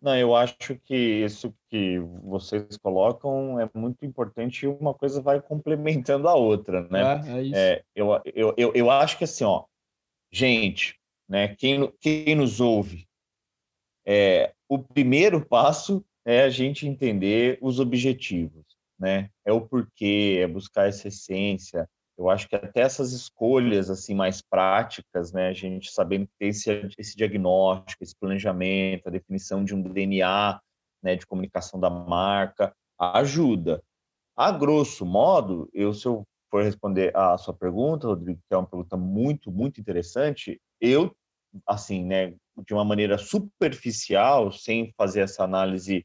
[0.00, 5.40] Não, eu acho que isso que vocês colocam é muito importante e uma coisa vai
[5.40, 7.20] complementando a outra, né?
[7.26, 7.56] É, é isso.
[7.56, 9.64] É, eu, eu, eu, eu acho que assim, ó,
[10.30, 10.96] gente,
[11.28, 13.07] né, quem, quem nos ouve,
[14.10, 18.64] é, o primeiro passo é a gente entender os objetivos.
[18.98, 19.28] né?
[19.44, 21.86] É o porquê, é buscar essa essência.
[22.16, 25.48] Eu acho que até essas escolhas assim mais práticas, né?
[25.48, 30.58] A gente sabendo que tem esse, esse diagnóstico, esse planejamento, a definição de um DNA,
[31.02, 31.14] né?
[31.14, 33.82] De comunicação da marca, ajuda.
[34.34, 38.66] A grosso modo, eu se eu for responder a sua pergunta, Rodrigo, que é uma
[38.66, 41.14] pergunta muito, muito interessante, eu,
[41.66, 42.34] assim, né,
[42.66, 46.04] de uma maneira superficial, sem fazer essa análise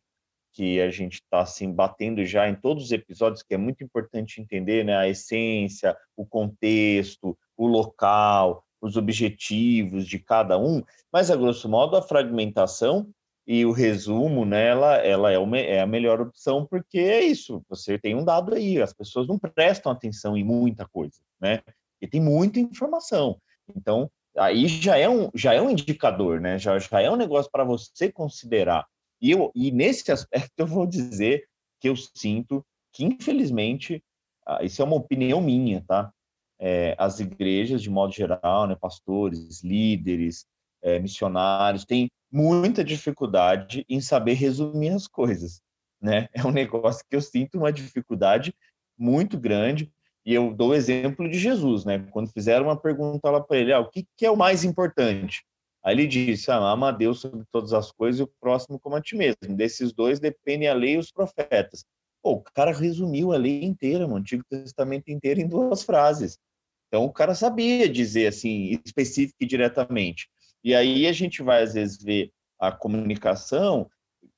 [0.53, 4.39] que a gente está assim batendo já em todos os episódios, que é muito importante
[4.39, 11.36] entender, né, a essência, o contexto, o local, os objetivos de cada um, mas a
[11.36, 13.10] grosso modo a fragmentação
[13.45, 17.97] e o resumo nela, ela é, uma, é a melhor opção, porque é isso, você
[17.97, 21.62] tem um dado aí, as pessoas não prestam atenção em muita coisa, né?
[22.01, 23.39] E tem muita informação.
[23.75, 26.58] Então, aí já é um, já é um indicador, né?
[26.58, 28.86] Já, já é um negócio para você considerar.
[29.22, 31.46] E, eu, e nesse aspecto eu vou dizer
[31.80, 34.04] que eu sinto que, infelizmente,
[34.46, 36.12] ah, isso é uma opinião minha, tá?
[36.60, 40.46] É, as igrejas, de modo geral, né, pastores, líderes,
[40.82, 45.62] é, missionários, têm muita dificuldade em saber resumir as coisas,
[46.02, 46.30] né?
[46.34, 48.54] É um negócio que eu sinto uma dificuldade
[48.98, 49.91] muito grande
[50.25, 51.99] e eu dou o exemplo de Jesus, né?
[52.12, 55.43] Quando fizeram uma pergunta lá para ele, ah, o que, que, é o mais importante?
[55.83, 58.95] Aí ele disse, ah, ama a Deus sobre todas as coisas e o próximo como
[58.95, 59.38] a ti mesmo.
[59.49, 61.86] Desses dois dependem a lei e os profetas.
[62.21, 66.39] Pô, o cara resumiu a lei inteira, o Antigo Testamento inteiro em duas frases.
[66.88, 70.29] Então o cara sabia dizer assim, específico e diretamente.
[70.63, 73.89] E aí a gente vai, às vezes, ver a comunicação,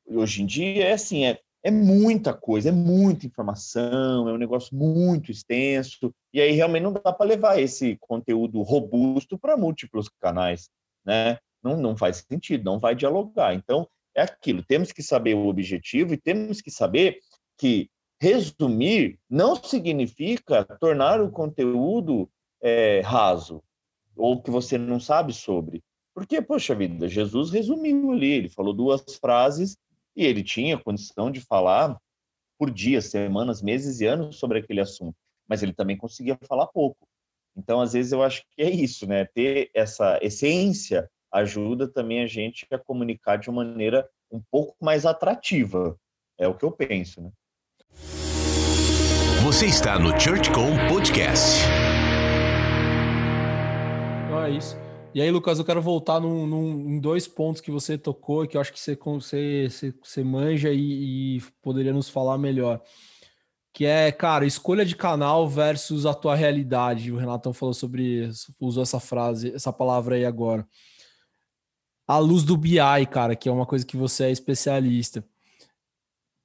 [0.08, 4.78] hoje em dia, é assim, é, é muita coisa, é muita informação, é um negócio
[4.78, 10.70] muito extenso, e aí realmente não dá para levar esse conteúdo robusto para múltiplos canais,
[11.04, 11.40] né?
[11.64, 13.56] Não, não faz sentido, não vai dialogar.
[13.56, 17.18] Então, é aquilo, temos que saber o objetivo e temos que saber
[17.58, 17.90] que
[18.22, 22.30] resumir não significa tornar o conteúdo
[22.62, 23.64] é, raso
[24.16, 25.84] ou que você não sabe sobre.
[26.14, 29.76] Porque, poxa vida, Jesus resumiu ali, ele falou duas frases
[30.16, 31.98] e ele tinha condição de falar
[32.58, 35.16] por dias, semanas, meses e anos sobre aquele assunto,
[35.48, 37.08] mas ele também conseguia falar pouco.
[37.56, 39.26] Então, às vezes, eu acho que é isso, né?
[39.26, 45.06] Ter essa essência ajuda também a gente a comunicar de uma maneira um pouco mais
[45.06, 45.98] atrativa.
[46.38, 47.32] É o que eu penso, né?
[49.44, 51.62] Você está no ChurchCom Podcast.
[54.26, 54.85] Então é isso.
[55.16, 58.58] E aí, Lucas, eu quero voltar num, num, em dois pontos que você tocou, que
[58.58, 62.82] eu acho que você, você, você manja e, e, poderia nos falar melhor.
[63.72, 67.14] Que é, cara, escolha de canal versus a tua realidade.
[67.14, 70.68] O Renatão falou sobre, usou essa frase, essa palavra aí agora.
[72.06, 75.24] A luz do BI, cara, que é uma coisa que você é especialista.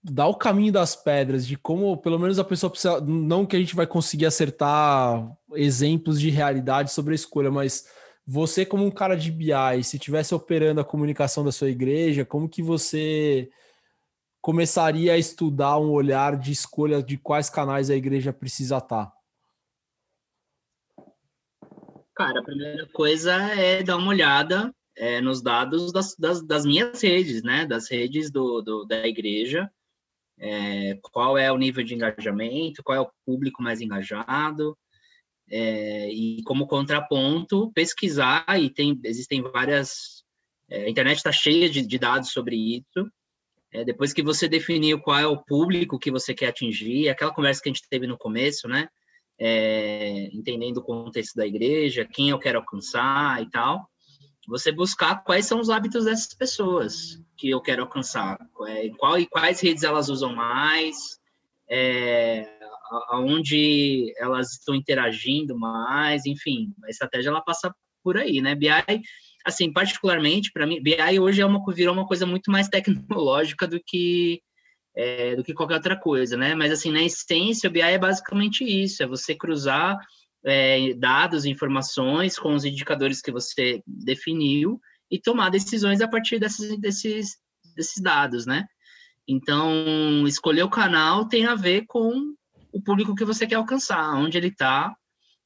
[0.01, 3.01] Dá o caminho das pedras de como, pelo menos, a pessoa precisa.
[3.01, 7.85] Não que a gente vai conseguir acertar exemplos de realidade sobre a escolha, mas
[8.33, 12.49] você, como um cara de BI, se tivesse operando a comunicação da sua igreja, como
[12.49, 13.51] que você
[14.41, 19.13] começaria a estudar um olhar de escolha de quais canais a igreja precisa estar?
[22.15, 27.03] Cara, a primeira coisa é dar uma olhada é, nos dados das, das, das, minhas
[27.03, 27.67] redes, né?
[27.67, 29.69] Das redes do, do da igreja.
[30.39, 34.79] É, qual é o nível de engajamento, qual é o público mais engajado,
[35.51, 40.23] é, e como contraponto pesquisar e tem existem várias
[40.71, 43.11] é, a internet está cheia de, de, dados sobre isso.
[43.73, 47.61] É, depois que você definiu qual é o público que você quer atingir aquela conversa
[47.63, 48.89] que a gente teve no começo né?
[49.39, 53.89] É, entendendo o contexto da igreja quem eu quero alcançar e tal
[54.47, 59.27] você buscar quais são os hábitos dessas pessoas que eu quero alcançar é, qual e
[59.27, 61.19] quais redes elas usam mais
[61.71, 62.60] é,
[63.09, 68.55] aonde elas estão interagindo mais, enfim, a estratégia ela passa por aí, né?
[68.55, 68.69] BI,
[69.45, 73.81] assim, particularmente para mim, BI hoje é uma virou uma coisa muito mais tecnológica do
[73.85, 74.41] que
[74.97, 76.55] é, do que qualquer outra coisa, né?
[76.55, 79.97] Mas assim, na essência, o BI é basicamente isso, é você cruzar
[80.45, 86.79] é, dados, informações com os indicadores que você definiu e tomar decisões a partir desses,
[86.79, 87.37] desses,
[87.77, 88.65] desses dados, né?
[89.29, 92.35] Então, escolher o canal tem a ver com
[92.73, 94.95] o público que você quer alcançar, onde ele está.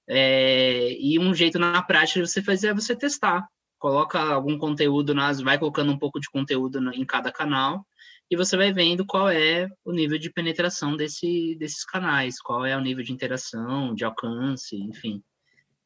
[0.08, 3.46] É, e um jeito na prática de você fazer é você testar.
[3.78, 7.86] Coloca algum conteúdo, nas, vai colocando um pouco de conteúdo em cada canal
[8.30, 12.76] e você vai vendo qual é o nível de penetração desse, desses canais, qual é
[12.76, 15.22] o nível de interação, de alcance, enfim.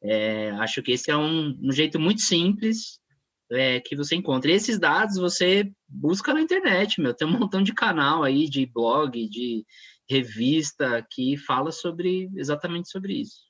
[0.01, 2.99] É, acho que esse é um, um jeito muito simples
[3.51, 4.49] é, que você encontra.
[4.49, 7.13] E esses dados você busca na internet, meu.
[7.13, 9.65] Tem um montão de canal aí, de blog, de
[10.09, 13.49] revista que fala sobre exatamente sobre isso.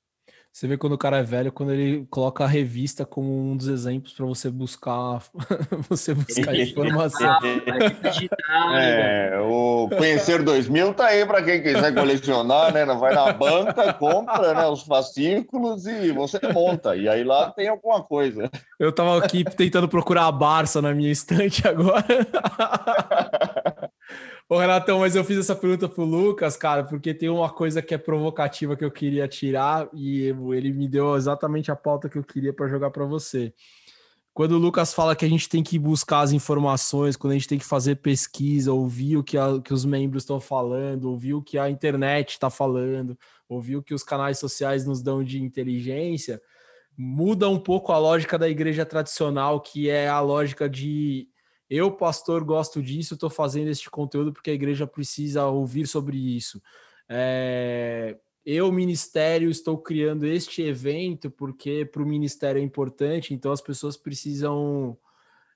[0.52, 3.68] Você vê quando o cara é velho, quando ele coloca a revista como um dos
[3.68, 5.22] exemplos para você buscar
[5.88, 7.40] você buscar informação.
[8.76, 12.84] é, o Conhecer 2000 tá aí para quem quiser colecionar, né?
[12.84, 16.96] Vai na banca, compra né, os fascículos e você monta.
[16.96, 18.50] E aí lá tem alguma coisa.
[18.80, 22.06] Eu tava aqui tentando procurar a Barça na minha estante agora.
[24.52, 27.94] Ô, Renatão, mas eu fiz essa pergunta pro Lucas, cara, porque tem uma coisa que
[27.94, 32.24] é provocativa que eu queria tirar e ele me deu exatamente a pauta que eu
[32.24, 33.54] queria para jogar para você.
[34.34, 37.48] Quando o Lucas fala que a gente tem que buscar as informações, quando a gente
[37.48, 41.44] tem que fazer pesquisa, ouvir o que, a, que os membros estão falando, ouvir o
[41.44, 43.16] que a internet está falando,
[43.48, 46.42] ouvir o que os canais sociais nos dão de inteligência,
[46.98, 51.28] muda um pouco a lógica da igreja tradicional, que é a lógica de
[51.70, 56.62] eu, pastor, gosto disso, estou fazendo este conteúdo porque a igreja precisa ouvir sobre isso.
[57.08, 63.62] É, eu, ministério, estou criando este evento porque para o ministério é importante, então as
[63.62, 64.98] pessoas precisam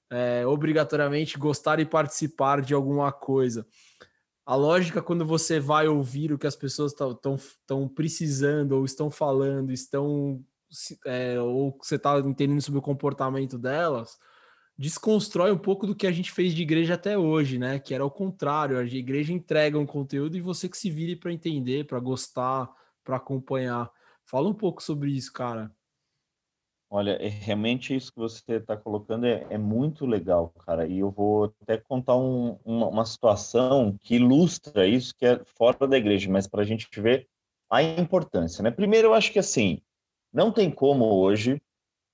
[0.09, 3.65] é, obrigatoriamente gostar e participar de alguma coisa.
[4.45, 9.71] A lógica, quando você vai ouvir o que as pessoas estão precisando, ou estão falando,
[9.71, 10.43] estão.
[11.05, 14.19] É, ou você está entendendo sobre o comportamento delas,
[14.77, 17.79] desconstrói um pouco do que a gente fez de igreja até hoje, né?
[17.79, 21.31] Que era o contrário, a igreja entrega um conteúdo e você que se vire para
[21.31, 22.69] entender, para gostar,
[23.03, 23.91] para acompanhar.
[24.25, 25.71] Fala um pouco sobre isso, cara.
[26.89, 30.85] Olha, é, realmente isso que você está colocando é, é, muito legal, cara.
[30.85, 35.87] E eu vou até contar um, uma, uma, situação que ilustra isso, que é fora
[35.87, 37.27] da igreja, mas para a gente ver
[37.67, 38.69] a importância, né?
[38.69, 39.81] Primeiro, eu acho que assim,
[40.31, 41.59] não tem como hoje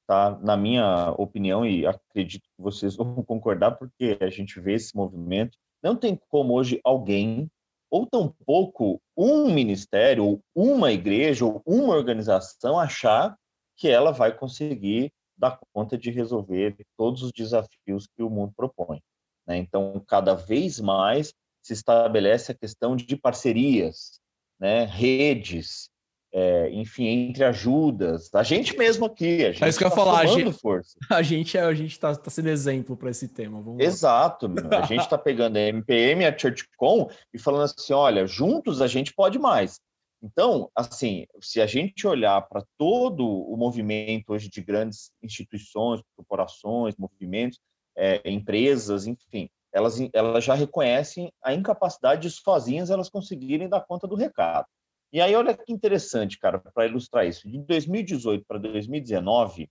[0.10, 0.36] tá?
[0.42, 5.56] Na minha opinião, e acredito que vocês vão concordar, porque a gente vê esse movimento,
[5.84, 7.48] não tem como hoje alguém,
[7.92, 13.38] ou tampouco um ministério, ou uma igreja, ou uma organização achar
[13.78, 19.00] que ela vai conseguir dar conta de resolver todos os desafios que o mundo propõe.
[19.46, 19.58] Né?
[19.58, 24.20] Então, cada vez mais se estabelece a questão de parcerias,
[24.60, 24.86] né?
[24.86, 25.88] redes,
[26.32, 28.34] é, enfim, entre ajudas.
[28.34, 30.98] A gente mesmo aqui, a gente é isso que eu tá falar, a gente, força.
[31.10, 33.62] A gente a gente está tá sendo exemplo para esse tema.
[33.62, 34.64] Vamos Exato, meu.
[34.72, 39.14] a gente está pegando a MPM, a ChurchCon e falando assim, olha, juntos a gente
[39.14, 39.80] pode mais.
[40.22, 46.96] Então, assim, se a gente olhar para todo o movimento hoje de grandes instituições, corporações,
[46.98, 47.60] movimentos,
[47.96, 54.08] é, empresas, enfim, elas, elas já reconhecem a incapacidade de sozinhas elas conseguirem dar conta
[54.08, 54.68] do recado.
[55.12, 57.50] E aí, olha que interessante, cara, para ilustrar isso.
[57.50, 59.70] De 2018 para 2019,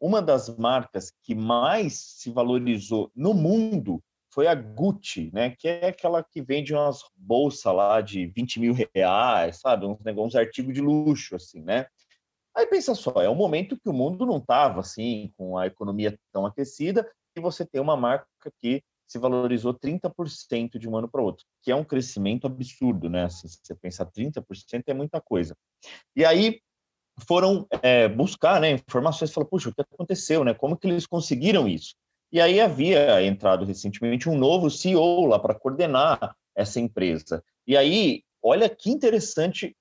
[0.00, 5.54] uma das marcas que mais se valorizou no mundo foi a Gucci, né?
[5.56, 9.86] Que é aquela que vende umas bolsas lá de 20 mil reais, sabe?
[9.86, 11.86] Uns, uns artigos de luxo, assim, né?
[12.54, 16.18] Aí pensa só, é um momento que o mundo não estava assim, com a economia
[16.32, 18.26] tão aquecida, e você tem uma marca
[18.60, 23.28] que se valorizou 30% de um ano para outro, que é um crescimento absurdo, né?
[23.28, 25.54] Se você pensar 30% é muita coisa.
[26.16, 26.60] E aí
[27.28, 30.54] foram é, buscar né, informações, falaram, puxa, o que aconteceu, né?
[30.54, 31.94] Como que eles conseguiram isso?
[32.32, 37.44] E aí havia entrado recentemente um novo CEO lá para coordenar essa empresa.
[37.66, 39.76] E aí, olha que interessante,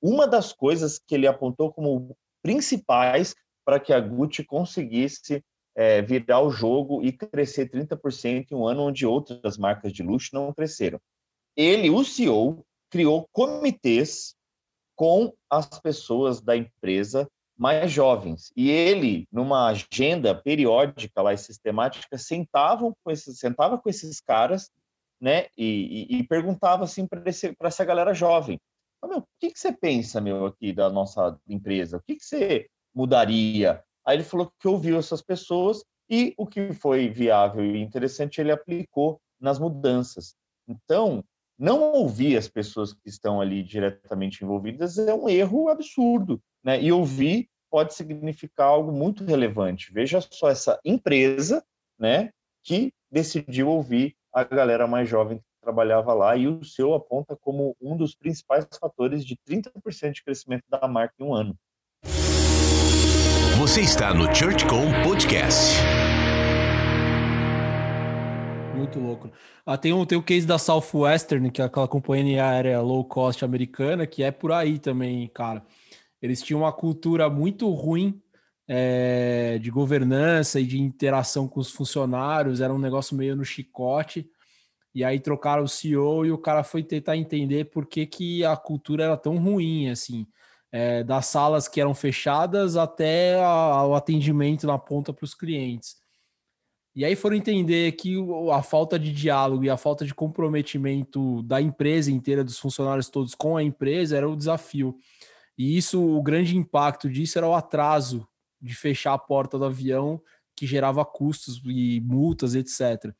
[0.00, 6.40] uma das coisas que ele apontou como principais para que a Gucci conseguisse é, virar
[6.40, 11.00] o jogo e crescer 30% em um ano onde outras marcas de luxo não cresceram.
[11.56, 14.34] Ele, o CEO, criou comitês
[14.96, 18.52] com as pessoas da empresa mais jovens.
[18.56, 24.70] E ele, numa agenda periódica lá e sistemática, sentavam com esses, sentava com esses caras
[25.20, 27.22] né, e, e, e perguntava assim para
[27.64, 28.58] essa galera jovem:
[29.04, 31.98] meu, o que, que você pensa, meu, aqui da nossa empresa?
[31.98, 33.82] O que, que você mudaria?
[34.06, 38.50] Aí ele falou que ouviu essas pessoas e o que foi viável e interessante ele
[38.50, 40.34] aplicou nas mudanças.
[40.68, 41.24] Então,
[41.58, 46.80] não ouvir as pessoas que estão ali diretamente envolvidas é um erro absurdo, né?
[46.80, 49.92] E ouvir pode significar algo muito relevante.
[49.92, 51.64] Veja só essa empresa,
[51.98, 52.30] né,
[52.64, 57.76] que decidiu ouvir a galera mais jovem que trabalhava lá e o seu aponta como
[57.80, 61.56] um dos principais fatores de 30% de crescimento da marca em um ano.
[63.60, 65.76] Você está no ChurchCom Podcast.
[68.74, 69.30] Muito louco.
[69.66, 73.44] Ah, tem, um, tem o case da Southwestern, que é aquela companhia aérea low cost
[73.44, 75.62] americana, que é por aí também, cara.
[76.22, 78.18] Eles tinham uma cultura muito ruim
[78.66, 84.26] é, de governança e de interação com os funcionários, era um negócio meio no chicote.
[84.94, 88.56] E aí trocaram o CEO e o cara foi tentar entender por que, que a
[88.56, 90.26] cultura era tão ruim, assim,
[90.72, 95.96] é, das salas que eram fechadas até a, o atendimento na ponta para os clientes.
[96.94, 98.16] E aí foram entender que
[98.52, 103.34] a falta de diálogo e a falta de comprometimento da empresa inteira, dos funcionários todos
[103.34, 104.96] com a empresa, era o desafio.
[105.56, 108.26] E isso, o grande impacto disso era o atraso
[108.60, 110.20] de fechar a porta do avião,
[110.56, 113.14] que gerava custos e multas, etc.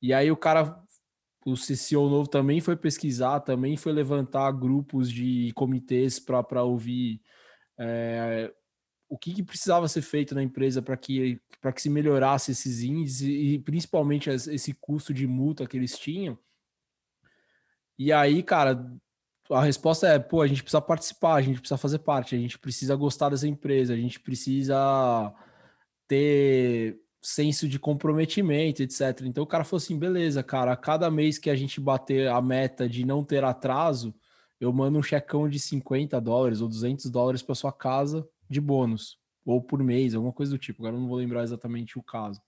[0.00, 0.80] E aí o cara,
[1.46, 7.22] o CCO novo também foi pesquisar, também foi levantar grupos de comitês para ouvir
[7.78, 8.52] é,
[9.08, 11.40] o que, que, precisava ser feito na empresa para que,
[11.72, 16.36] que se melhorasse esses índices e principalmente esse custo de multa que eles tinham.
[17.96, 18.84] E aí, cara,
[19.48, 22.58] a resposta é, pô, a gente precisa participar, a gente precisa fazer parte, a gente
[22.58, 25.32] precisa gostar dessa empresa, a gente precisa
[26.08, 29.22] ter senso de comprometimento, etc.
[29.24, 32.40] Então o cara falou assim, beleza, cara, a cada mês que a gente bater a
[32.40, 34.14] meta de não ter atraso,
[34.60, 39.18] eu mando um checão de 50 dólares ou 200 dólares para sua casa de bônus,
[39.44, 40.82] ou por mês, alguma coisa do tipo.
[40.82, 42.40] Agora não vou lembrar exatamente o caso.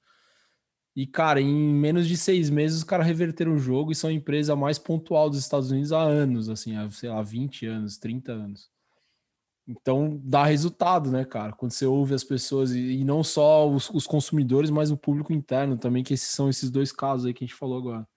[0.96, 4.12] E, cara, em menos de seis meses, os caras reverteram o jogo e são a
[4.12, 8.32] empresa mais pontual dos Estados Unidos há anos, assim, há, sei lá, 20 anos, 30
[8.32, 8.68] anos.
[9.68, 11.52] Então, dá resultado, né, cara?
[11.52, 15.76] Quando você ouve as pessoas, e, não só os, os, consumidores, mas o público interno
[15.76, 18.08] também, que esses são esses dois casos aí que a gente falou agora.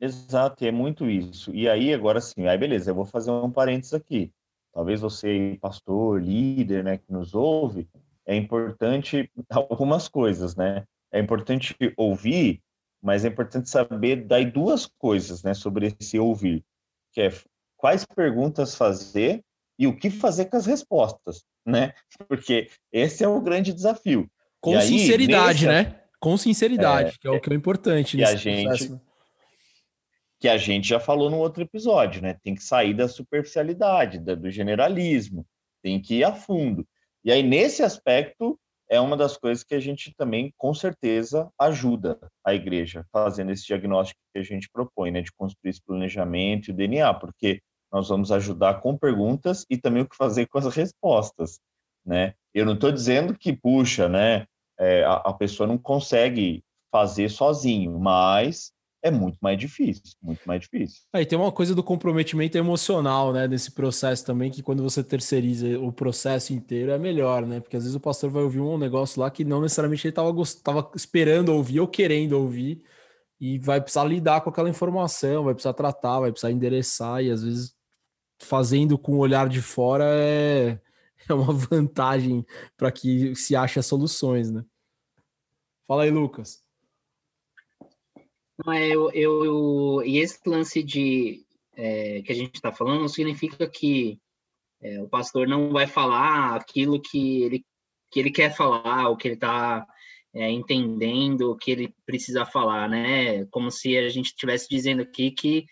[0.00, 1.52] Exato, e é muito isso.
[1.52, 4.32] E aí, agora sim, aí beleza, eu vou fazer um parênteses aqui.
[4.72, 7.88] Talvez você, pastor, líder, né, que nos ouve,
[8.24, 10.84] é importante algumas coisas, né?
[11.10, 12.62] É importante ouvir,
[13.02, 16.64] mas é importante saber daí duas coisas, né, sobre esse ouvir,
[17.10, 17.30] que é
[17.76, 19.42] quais perguntas fazer
[19.78, 21.92] e o que fazer com as respostas, né?
[22.28, 24.30] Porque esse é o grande desafio.
[24.60, 25.88] Com aí, sinceridade, nesse...
[25.88, 26.00] né?
[26.18, 28.16] Com sinceridade, é, que é o que é importante.
[28.16, 29.00] E a gente, processo
[30.38, 32.36] que a gente já falou no outro episódio, né?
[32.42, 35.46] Tem que sair da superficialidade, do generalismo,
[35.82, 36.86] tem que ir a fundo.
[37.24, 38.58] E aí, nesse aspecto,
[38.88, 43.66] é uma das coisas que a gente também, com certeza, ajuda a igreja, fazendo esse
[43.66, 45.22] diagnóstico que a gente propõe, né?
[45.22, 47.60] De construir esse planejamento e o DNA, porque
[47.92, 51.60] nós vamos ajudar com perguntas e também o que fazer com as respostas,
[52.04, 52.34] né?
[52.54, 54.46] Eu não estou dizendo que, puxa, né?
[54.78, 56.62] É, a, a pessoa não consegue
[56.92, 58.72] fazer sozinho, mas
[59.02, 61.02] é muito mais difícil, muito mais difícil.
[61.12, 65.78] Aí tem uma coisa do comprometimento emocional, né, nesse processo também, que quando você terceiriza
[65.78, 67.60] o processo inteiro é melhor, né?
[67.60, 70.90] Porque às vezes o pastor vai ouvir um negócio lá que não necessariamente ele estava
[70.94, 72.82] esperando ouvir ou querendo ouvir,
[73.40, 77.42] e vai precisar lidar com aquela informação, vai precisar tratar, vai precisar endereçar, e às
[77.44, 77.75] vezes
[78.38, 80.80] fazendo com o olhar de fora é,
[81.28, 82.44] é uma vantagem
[82.76, 84.64] para que se ache soluções, né?
[85.86, 86.64] Fala aí, Lucas.
[88.64, 91.44] Não, é, eu, eu, eu, e esse lance de
[91.76, 94.18] é, que a gente está falando não significa que
[94.80, 97.64] é, o pastor não vai falar aquilo que ele,
[98.10, 99.86] que ele quer falar, o que ele está
[100.34, 103.44] é, entendendo, o que ele precisa falar, né?
[103.46, 105.66] Como se a gente estivesse dizendo aqui que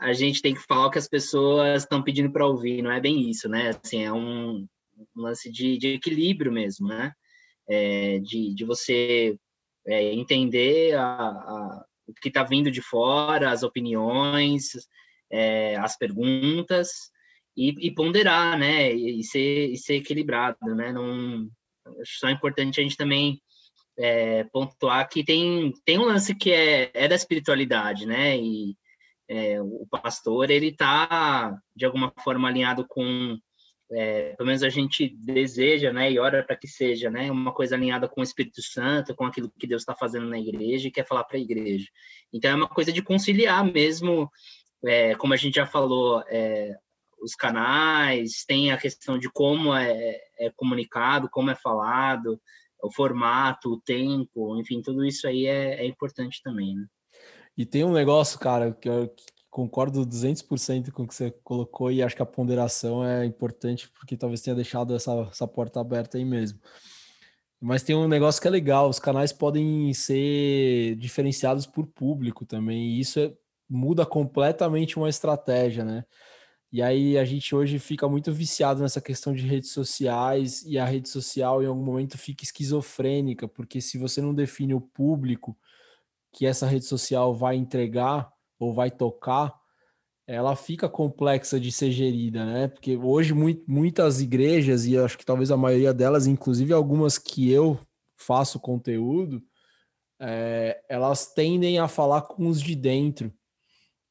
[0.00, 3.00] a gente tem que falar o que as pessoas estão pedindo para ouvir, não é
[3.00, 3.70] bem isso, né?
[3.82, 4.66] Assim, é um,
[5.16, 7.12] lance de, de, equilíbrio mesmo, né?
[7.68, 9.36] É, de, de você
[9.86, 14.70] é, entender a, a, o que está vindo de fora, as opiniões,
[15.30, 16.90] é, as perguntas,
[17.56, 18.92] e, e, ponderar, né?
[18.92, 20.92] E, ser, e ser equilibrado, né?
[20.92, 21.48] Não,
[22.04, 23.40] só importante a gente também
[23.98, 28.36] é, pontuar que tem, tem um lance que é, é da espiritualidade, né?
[28.36, 28.76] E
[29.32, 33.38] é, o pastor, ele está, de alguma forma, alinhado com
[33.90, 37.74] é, pelo menos a gente deseja, né, e ora para que seja, né, uma coisa
[37.74, 41.06] alinhada com o Espírito Santo, com aquilo que Deus está fazendo na igreja e quer
[41.06, 41.86] falar para a igreja.
[42.32, 44.30] Então é uma coisa de conciliar mesmo,
[44.84, 46.74] é, como a gente já falou, é,
[47.20, 52.40] os canais, tem a questão de como é, é, comunicado, como é falado,
[52.82, 56.86] o formato, o tempo, enfim, tudo isso aí é, é importante também, né?
[57.56, 58.88] E tem um negócio, cara, que,
[59.52, 64.16] concordo 200% com o que você colocou e acho que a ponderação é importante porque
[64.16, 66.58] talvez tenha deixado essa, essa porta aberta aí mesmo.
[67.60, 72.88] Mas tem um negócio que é legal, os canais podem ser diferenciados por público também,
[72.88, 73.32] e isso é,
[73.68, 76.04] muda completamente uma estratégia, né?
[76.72, 80.86] E aí a gente hoje fica muito viciado nessa questão de redes sociais e a
[80.86, 85.56] rede social em algum momento fica esquizofrênica, porque se você não define o público
[86.32, 89.54] que essa rede social vai entregar, ou vai tocar,
[90.26, 92.68] ela fica complexa de ser gerida, né?
[92.68, 93.34] Porque hoje
[93.66, 97.78] muitas igrejas, e acho que talvez a maioria delas, inclusive algumas que eu
[98.16, 99.42] faço conteúdo,
[100.20, 103.32] é, elas tendem a falar com os de dentro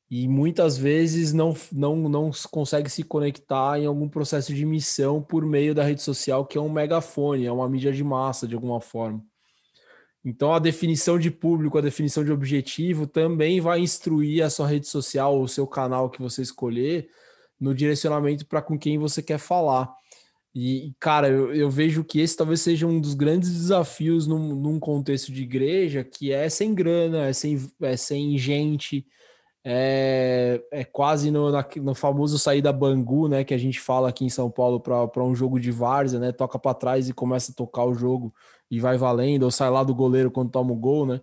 [0.10, 5.46] e muitas vezes não, não, não consegue se conectar em algum processo de missão por
[5.46, 8.82] meio da rede social, que é um megafone, é uma mídia de massa de alguma
[8.82, 9.24] forma.
[10.24, 14.88] Então, a definição de público, a definição de objetivo também vai instruir a sua rede
[14.88, 17.10] social, o seu canal que você escolher,
[17.60, 19.92] no direcionamento para com quem você quer falar.
[20.54, 24.80] E, cara, eu, eu, vejo que esse talvez seja um dos grandes desafios num, num
[24.80, 29.06] contexto de igreja, que é sem grana, é sem, é sem gente,
[29.64, 34.10] é, é quase no, na, no famoso sair da Bangu, né, que a gente fala
[34.10, 37.52] aqui em São Paulo para um jogo de várzea, né, toca para trás e começa
[37.52, 38.34] a tocar o jogo
[38.70, 41.22] e vai valendo, ou sai lá do goleiro quando toma o gol, né?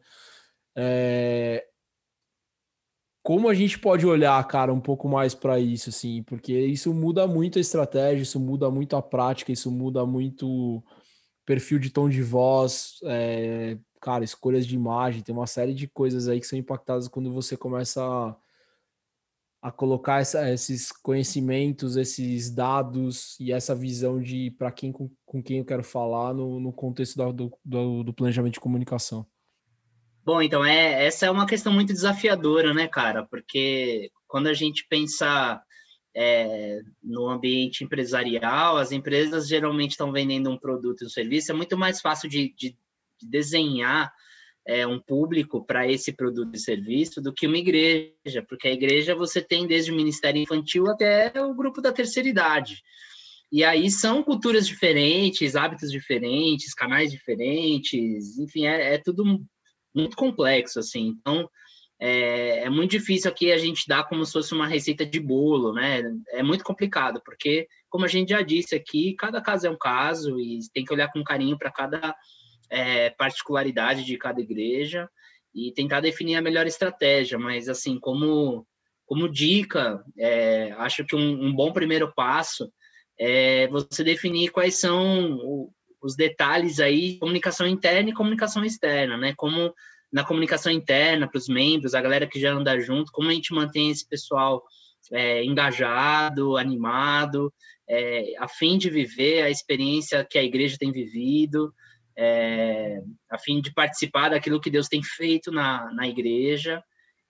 [0.76, 1.64] É...
[3.22, 7.26] Como a gente pode olhar, cara, um pouco mais para isso, assim, porque isso muda
[7.26, 10.82] muito a estratégia, isso muda muito a prática, isso muda muito
[11.44, 13.78] perfil de tom de voz, é...
[14.00, 17.56] cara, escolhas de imagem, tem uma série de coisas aí que são impactadas quando você
[17.56, 18.36] começa a
[19.60, 25.42] a colocar essa, esses conhecimentos, esses dados e essa visão de para quem com, com,
[25.42, 29.26] quem eu quero falar no, no contexto do, do, do, planejamento de comunicação.
[30.24, 33.26] Bom, então é essa é uma questão muito desafiadora, né, cara?
[33.26, 35.60] Porque quando a gente pensa
[36.14, 41.54] é, no ambiente empresarial, as empresas geralmente estão vendendo um produto e um serviço, é
[41.54, 42.76] muito mais fácil de, de, de
[43.26, 44.12] desenhar
[44.66, 49.14] é, um público para esse produto e serviço do que uma igreja, porque a igreja
[49.14, 52.82] você tem desde o ministério infantil até o grupo da terceira idade.
[53.50, 59.24] E aí são culturas diferentes, hábitos diferentes, canais diferentes, enfim, é, é tudo
[59.94, 61.16] muito complexo, assim.
[61.18, 61.48] Então,
[61.98, 65.72] é, é, muito difícil aqui a gente dar como se fosse uma receita de bolo,
[65.72, 66.02] né?
[66.28, 70.38] É muito complicado, porque, como a gente já disse aqui, cada caso é um caso
[70.38, 72.14] e tem que olhar com carinho para cada
[72.70, 75.08] é, particularidade de cada igreja
[75.54, 77.38] e tentar definir a melhor estratégia.
[77.38, 78.66] Mas, assim, como,
[79.06, 82.70] como dica, é, acho que um, um, bom primeiro passo
[83.18, 89.34] é você definir quais são o, os detalhes aí comunicação interna e comunicação externa, né?
[89.36, 89.72] Como
[90.12, 93.52] na comunicação interna para os membros, a galera que já anda junto, como a gente
[93.52, 94.62] mantém esse pessoal
[95.12, 97.52] é, engajado, animado,
[97.88, 101.72] é, a fim de viver a experiência que a igreja tem vivido,
[102.20, 103.00] é,
[103.30, 106.82] a fim de participar daquilo que Deus tem feito na, na igreja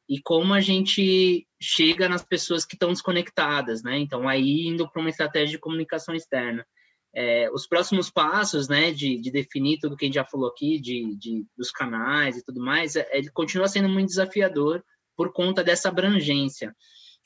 [0.09, 3.99] e como a gente chega nas pessoas que estão desconectadas, né?
[3.99, 6.67] Então, aí indo para uma estratégia de comunicação externa.
[7.15, 10.81] É, os próximos passos, né, de, de, definir tudo que a gente já falou aqui,
[10.81, 14.83] de, de dos canais e tudo mais, é, ele continua sendo muito desafiador
[15.17, 16.75] por conta dessa abrangência.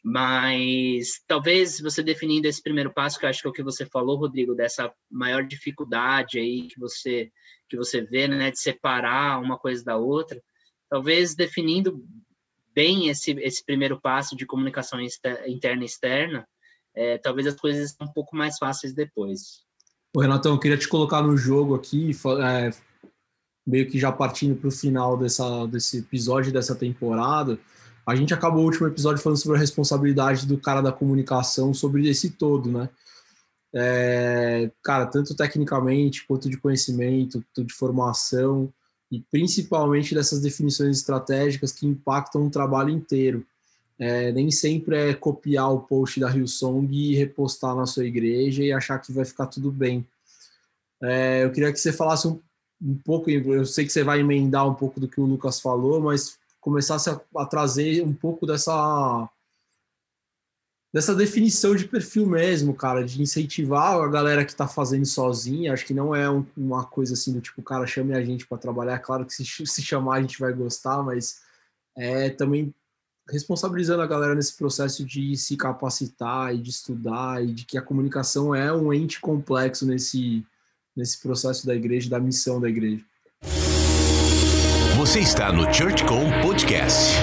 [0.05, 3.86] Mas talvez você definindo esse primeiro passo, que eu acho que é o que você
[3.86, 7.30] falou, Rodrigo, dessa maior dificuldade aí que você
[7.68, 10.42] que você vê, né, de separar uma coisa da outra,
[10.90, 12.05] talvez definindo
[12.74, 14.98] bem esse esse primeiro passo de comunicação
[15.46, 16.48] interna e externa,
[16.94, 19.62] é, talvez as coisas sejam um pouco mais fáceis depois.
[20.14, 22.11] Ô, Renatão, eu queria te colocar no jogo aqui,
[22.44, 22.70] é,
[23.66, 27.59] meio que já partindo para o final dessa, desse episódio dessa temporada.
[28.07, 32.09] A gente acabou o último episódio falando sobre a responsabilidade do cara da comunicação sobre
[32.09, 32.88] esse todo, né?
[33.74, 38.72] É, cara, tanto tecnicamente quanto de conhecimento, de formação
[39.11, 43.46] e principalmente dessas definições estratégicas que impactam o trabalho inteiro.
[43.98, 48.72] É, nem sempre é copiar o post da Hillsong e repostar na sua igreja e
[48.72, 50.05] achar que vai ficar tudo bem.
[51.00, 52.40] É, eu queria que você falasse um,
[52.80, 56.00] um pouco, eu sei que você vai emendar um pouco do que o Lucas falou,
[56.00, 59.28] mas começasse a, a trazer um pouco dessa
[60.94, 65.72] dessa definição de perfil mesmo, cara, de incentivar a galera que está fazendo sozinha.
[65.72, 68.58] Acho que não é um, uma coisa assim do tipo, cara, chame a gente para
[68.58, 68.98] trabalhar.
[68.98, 71.40] Claro que se, se chamar a gente vai gostar, mas
[71.96, 72.74] é também
[73.28, 77.82] responsabilizando a galera nesse processo de se capacitar e de estudar e de que a
[77.82, 80.44] comunicação é um ente complexo nesse,
[80.94, 83.02] nesse processo da igreja, da missão da igreja.
[85.03, 87.16] Você está no ChurchCom Podcast.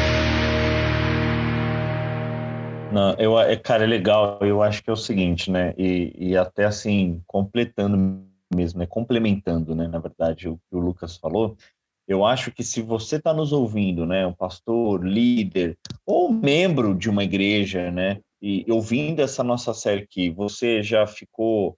[2.91, 4.37] Não, eu, é, cara, é legal.
[4.41, 5.73] Eu acho que é o seguinte, né?
[5.77, 8.21] E, e até assim, completando
[8.53, 8.85] mesmo, né?
[8.85, 9.87] Complementando, né?
[9.87, 11.55] Na verdade, o que o Lucas falou.
[12.05, 14.27] Eu acho que se você está nos ouvindo, né?
[14.27, 18.19] Um pastor, líder ou membro de uma igreja, né?
[18.41, 21.77] E ouvindo essa nossa série aqui, você já ficou,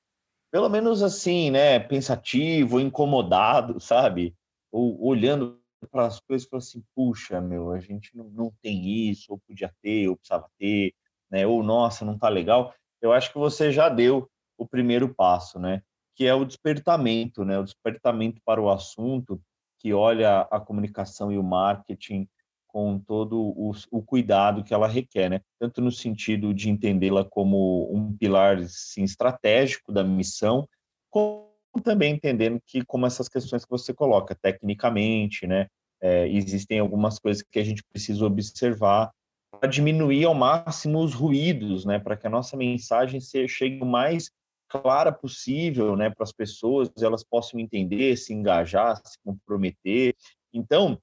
[0.52, 1.78] pelo menos assim, né?
[1.78, 4.34] Pensativo, incomodado, sabe?
[4.72, 9.09] Ou olhando para as coisas e falar assim, puxa, meu, a gente não, não tem
[9.09, 10.93] isso, ou podia ter, ou precisava ter,
[11.29, 11.45] né?
[11.47, 12.73] Ou nossa, não tá legal.
[13.01, 15.82] Eu acho que você já deu o primeiro passo, né?
[16.15, 17.57] Que é o despertamento, né?
[17.57, 19.41] O despertamento para o assunto
[19.79, 22.27] que olha a comunicação e o marketing
[22.67, 25.41] com todo o, o, cuidado que ela requer, né?
[25.59, 30.69] Tanto no sentido de entendê-la como um pilar sim, estratégico da missão,
[31.09, 35.67] como também entendendo que como essas questões que você coloca tecnicamente, né?
[36.01, 39.11] É, existem algumas coisas que a gente precisa observar
[39.51, 41.99] para diminuir ao máximo os ruídos, né?
[41.99, 44.32] Para que a nossa mensagem chegue o mais
[44.67, 46.09] clara possível, né?
[46.09, 50.15] Para as pessoas, elas possam entender, se engajar, se comprometer.
[50.53, 50.99] Então,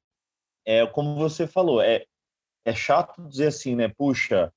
[0.67, 2.05] é como você falou, é,
[2.65, 3.89] é chato dizer assim, né?
[3.89, 4.53] Puxa,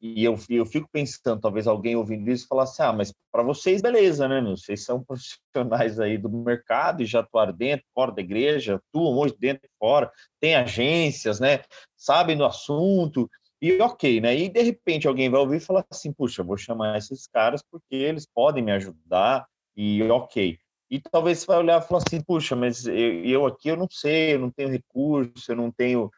[0.00, 3.82] e eu, eu fico pensando, talvez alguém ouvindo isso falar assim, ah, mas para vocês,
[3.82, 4.40] beleza, né?
[4.40, 9.36] Vocês são profissionais aí do mercado e já atuaram dentro, fora da igreja, atuam hoje
[9.38, 11.62] dentro e fora, tem agências, né?
[11.96, 13.28] Sabem do assunto,
[13.60, 14.34] e ok, né?
[14.36, 17.94] E de repente alguém vai ouvir e falar assim, puxa, vou chamar esses caras porque
[17.94, 19.46] eles podem me ajudar,
[19.76, 20.58] e ok.
[20.90, 23.86] E talvez você vai olhar e falar assim, puxa, mas eu, eu aqui eu não
[23.90, 26.10] sei, eu não tenho recurso, eu não tenho,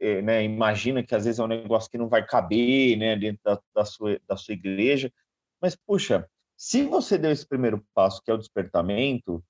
[0.00, 3.40] é, né, imagina que às vezes é um negócio que não vai caber, né, dentro
[3.44, 5.12] da, da, sua, da sua igreja.
[5.60, 9.42] Mas, puxa, se você deu esse primeiro passo, que é o despertamento,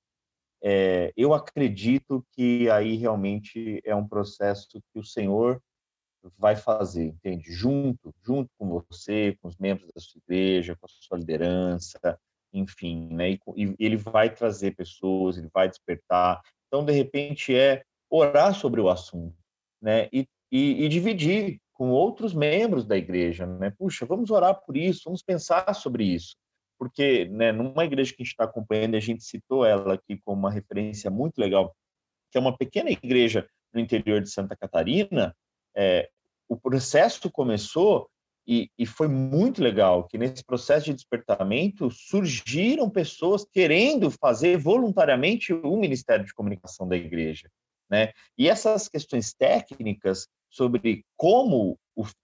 [0.63, 5.61] é, eu acredito que aí realmente é um processo que o Senhor
[6.39, 7.53] vai fazer, entende?
[7.53, 12.19] Junto, junto com você, com os membros da sua igreja, com a sua liderança,
[12.53, 13.33] enfim, né?
[13.33, 16.41] E, e ele vai trazer pessoas, ele vai despertar.
[16.69, 19.37] Então, de repente, é orar sobre o assunto,
[19.85, 20.09] né?
[20.11, 23.71] E, e, e dividir com outros membros da igreja, né?
[23.71, 26.37] Puxa, vamos orar por isso, vamos pensar sobre isso,
[26.79, 27.53] porque, né?
[27.53, 31.11] Numa igreja que a gente está acompanhando, a gente citou ela aqui como uma referência
[31.11, 31.77] muito legal,
[32.33, 35.37] que é uma pequena igreja no interior de Santa Catarina.
[35.77, 36.09] É,
[36.49, 38.09] o processo começou
[38.47, 45.53] e, e, foi muito legal que nesse processo de despertamento surgiram pessoas querendo fazer voluntariamente
[45.53, 47.51] o Ministério de Comunicação da Igreja,
[47.91, 48.13] né?
[48.37, 51.79] E essas questões técnicas sobre como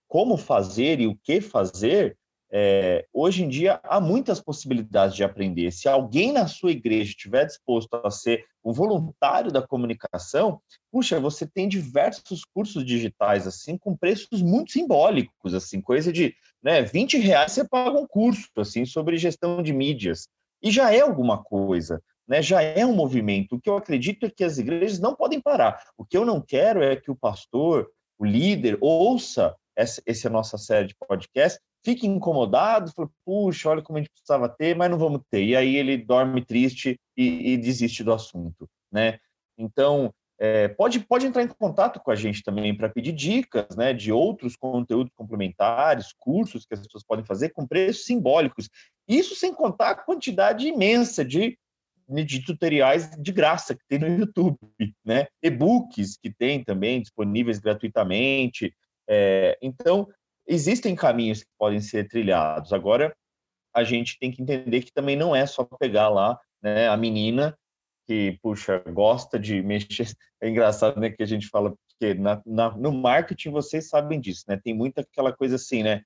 [0.08, 2.16] como fazer e o que fazer
[2.52, 5.70] é, hoje em dia há muitas possibilidades de aprender.
[5.70, 11.46] Se alguém na sua igreja estiver disposto a ser um voluntário da comunicação, puxa, você
[11.46, 17.52] tem diversos cursos digitais assim com preços muito simbólicos, assim, coisa de né, 20 reais
[17.52, 20.28] você paga um curso assim sobre gestão de mídias
[20.62, 22.02] e já é alguma coisa.
[22.30, 23.56] Né, já é um movimento.
[23.56, 25.82] O que eu acredito é que as igrejas não podem parar.
[25.98, 30.56] O que eu não quero é que o pastor, o líder, ouça essa, essa nossa
[30.56, 34.96] série de podcast fica incomodado, fala, puxa, olha como a gente precisava ter, mas não
[34.96, 35.42] vamos ter.
[35.42, 39.18] E aí ele dorme triste e, e desiste do assunto, né?
[39.58, 43.92] Então, é, pode, pode entrar em contato com a gente também para pedir dicas né,
[43.92, 48.68] de outros conteúdos complementares, cursos que as pessoas podem fazer com preços simbólicos.
[49.08, 51.58] Isso sem contar a quantidade imensa de,
[52.10, 54.58] de tutoriais de graça que tem no YouTube,
[55.04, 55.28] né?
[55.42, 58.74] E-books que tem também disponíveis gratuitamente.
[59.08, 60.08] É, então,
[60.46, 62.72] existem caminhos que podem ser trilhados.
[62.72, 63.14] Agora,
[63.74, 67.56] a gente tem que entender que também não é só pegar lá né, a menina
[68.06, 70.12] que, puxa, gosta de mexer.
[70.40, 74.44] É engraçado, né, que a gente fala, porque na, na, no marketing vocês sabem disso,
[74.48, 74.60] né?
[74.62, 76.02] Tem muita aquela coisa assim, né?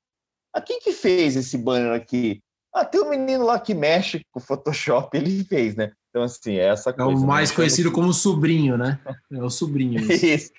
[0.53, 2.43] A ah, quem que fez esse banner aqui?
[2.75, 5.93] Ah, tem um menino lá que mexe com o Photoshop, ele fez, né?
[6.11, 7.09] Então, assim, é essa coisa.
[7.09, 7.27] É o né?
[7.27, 7.57] mais né?
[7.57, 9.01] conhecido como sobrinho, né?
[9.33, 10.01] É o sobrinho.
[10.11, 10.27] Isso.
[10.27, 10.53] isso.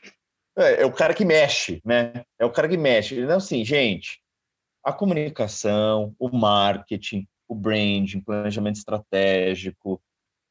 [0.57, 2.23] É, é, o cara que mexe, né?
[2.39, 3.19] É o cara que mexe.
[3.19, 4.21] Então, assim, gente,
[4.81, 10.01] a comunicação, o marketing, o branding, planejamento estratégico,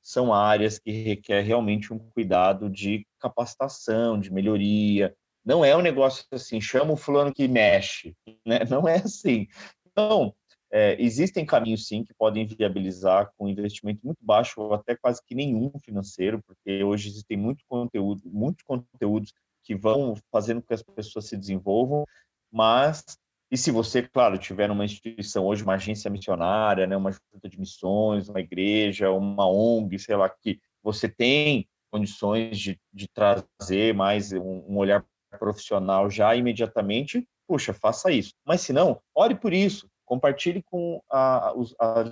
[0.03, 5.15] são áreas que requer realmente um cuidado de capacitação, de melhoria.
[5.43, 8.15] Não é um negócio assim, chama o fulano que mexe,
[8.47, 8.61] né?
[8.69, 9.47] Não é assim.
[9.87, 10.35] Então,
[10.77, 15.33] é, existem caminhos sim que podem viabilizar com investimento muito baixo ou até quase que
[15.33, 20.83] nenhum financeiro, porque hoje existem muito conteúdo, muitos conteúdos que vão fazendo com que as
[20.83, 22.05] pessoas se desenvolvam,
[22.53, 23.05] mas
[23.53, 27.61] e se você, claro, tiver uma instituição hoje, uma agência missionária, né, uma junta de
[27.61, 34.33] missões, uma igreja, uma ONG, sei lá, que você tem condições de, de trazer mais
[34.33, 35.07] um, um olhar
[35.39, 38.35] profissional já imediatamente, puxa, faça isso.
[38.45, 42.05] Mas se não, ore por isso, compartilhe com a, a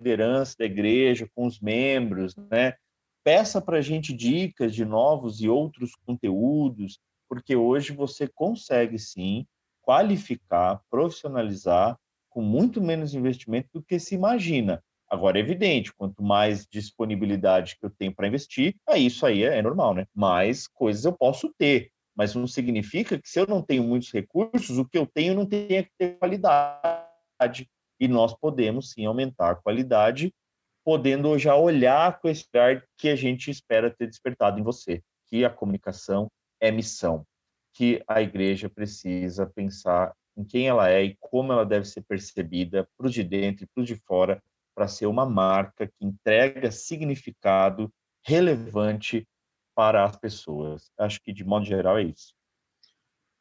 [0.00, 2.74] liderança da igreja, com os membros, né?
[3.26, 9.44] peça para a gente dicas de novos e outros conteúdos, porque hoje você consegue sim
[9.82, 11.98] qualificar, profissionalizar
[12.30, 14.80] com muito menos investimento do que se imagina.
[15.08, 19.58] Agora, é evidente, quanto mais disponibilidade que eu tenho para investir, aí isso aí é,
[19.58, 20.06] é normal, né?
[20.14, 21.90] Mais coisas eu posso ter.
[22.16, 25.44] mas não significa que se eu não tenho muitos recursos, o que eu tenho não
[25.44, 27.05] tenha que ter qualidade.
[27.98, 30.32] E nós podemos sim aumentar a qualidade,
[30.84, 35.44] podendo já olhar com esse olhar que a gente espera ter despertado em você, que
[35.44, 36.30] a comunicação
[36.60, 37.26] é missão,
[37.72, 42.88] que a igreja precisa pensar em quem ela é e como ela deve ser percebida
[42.96, 44.42] para de dentro e para de fora,
[44.74, 47.90] para ser uma marca que entrega significado
[48.22, 49.26] relevante
[49.74, 50.90] para as pessoas.
[50.98, 52.35] Acho que, de modo geral, é isso.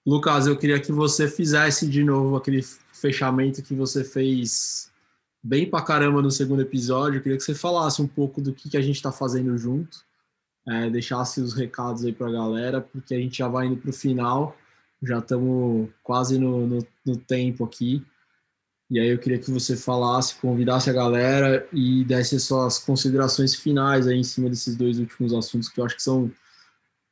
[0.05, 2.61] Lucas, eu queria que você fizesse de novo aquele
[2.93, 4.91] fechamento que você fez
[5.43, 7.17] bem pra caramba no segundo episódio.
[7.17, 10.05] Eu queria que você falasse um pouco do que, que a gente está fazendo junto,
[10.67, 13.89] é, deixasse os recados aí para a galera, porque a gente já vai indo para
[13.89, 14.55] o final,
[15.01, 18.05] já estamos quase no, no, no tempo aqui.
[18.91, 24.05] E aí eu queria que você falasse, convidasse a galera e desse suas considerações finais
[24.05, 26.31] aí em cima desses dois últimos assuntos que eu acho que são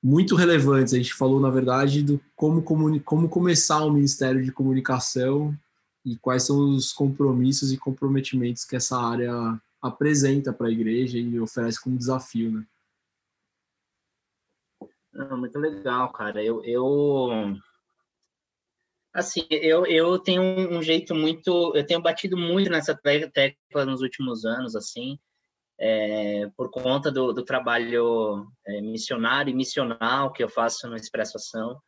[0.03, 0.93] muito relevantes.
[0.93, 2.61] A gente falou, na verdade, do como,
[3.01, 5.57] como começar o Ministério de Comunicação
[6.05, 9.31] e quais são os compromissos e comprometimentos que essa área
[9.81, 12.65] apresenta para a igreja e oferece como desafio, né?
[15.37, 16.43] muito legal, cara.
[16.43, 17.55] Eu, eu
[19.13, 21.71] Assim, eu, eu tenho um jeito muito.
[21.75, 25.19] Eu tenho batido muito nessa tecla nos últimos anos, assim,
[25.79, 31.37] é, por conta do, do trabalho é, missionário e missional que eu faço no Expresso
[31.37, 31.79] Ação.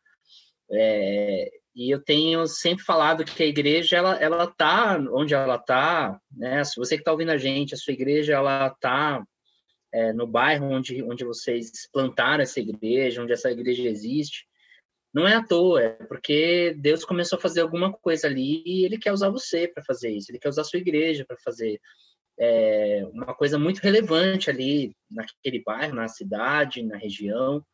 [0.70, 6.18] É, e eu tenho sempre falado que a igreja, ela, ela tá onde ela tá,
[6.30, 6.64] né?
[6.64, 9.22] Se você que está ouvindo a gente, a sua igreja, ela tá
[9.92, 14.46] é, no bairro onde, onde vocês plantaram essa igreja, onde essa igreja existe
[15.16, 18.98] não é à toa, é porque Deus começou a fazer alguma coisa ali e Ele
[18.98, 21.80] quer usar você para fazer isso, Ele quer usar a sua igreja para fazer
[22.38, 27.64] é, uma coisa muito relevante ali naquele bairro, na cidade, na região.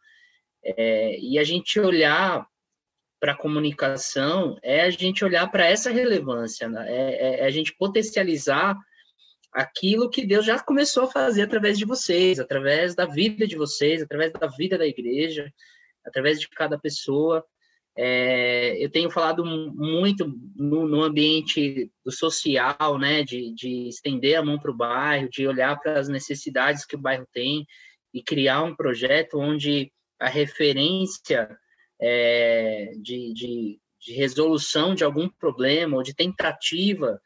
[0.65, 2.47] É, e a gente olhar
[3.21, 6.87] para a comunicação é a gente olhar para essa relevância, né?
[6.89, 8.77] é, é, é a gente potencializar
[9.53, 14.03] aquilo que Deus já começou a fazer através de vocês, através da vida de vocês,
[14.03, 15.53] através da vida da igreja
[16.05, 17.45] através de cada pessoa.
[17.97, 20.27] É, eu tenho falado muito
[20.57, 25.47] no, no, ambiente do social, né, de, de estender a mão para o bairro, de
[25.47, 27.67] olhar para as necessidades que o bairro tem
[28.13, 31.55] e criar um projeto onde a referência
[32.01, 37.21] é, de, de, de, resolução de algum problema ou de tentativa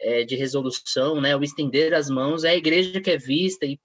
[0.00, 3.78] é, de resolução, né, o estender as mãos é a igreja que é vista e,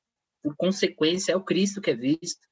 [0.44, 2.48] por consequência, é o Cristo que é visto.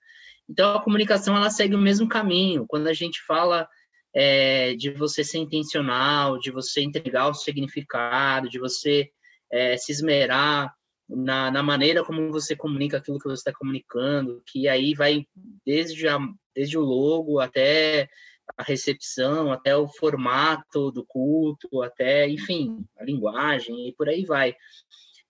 [0.50, 2.66] Então, a comunicação ela segue o mesmo caminho.
[2.68, 3.68] Quando a gente fala
[4.14, 9.10] é, de você ser intencional, de você entregar o significado, de você
[9.52, 10.74] é, se esmerar
[11.08, 15.26] na, na, maneira como você comunica aquilo que você está comunicando, que aí vai
[15.66, 16.18] desde, a,
[16.56, 18.10] desde o logo até
[18.58, 24.56] a recepção, até o formato do culto, até, enfim, a linguagem e por aí vai.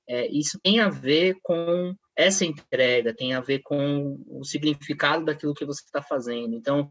[0.08, 5.54] É, isso tem a ver com essa entrega, tem a ver com o significado daquilo
[5.54, 6.56] que você está fazendo.
[6.56, 6.90] Então,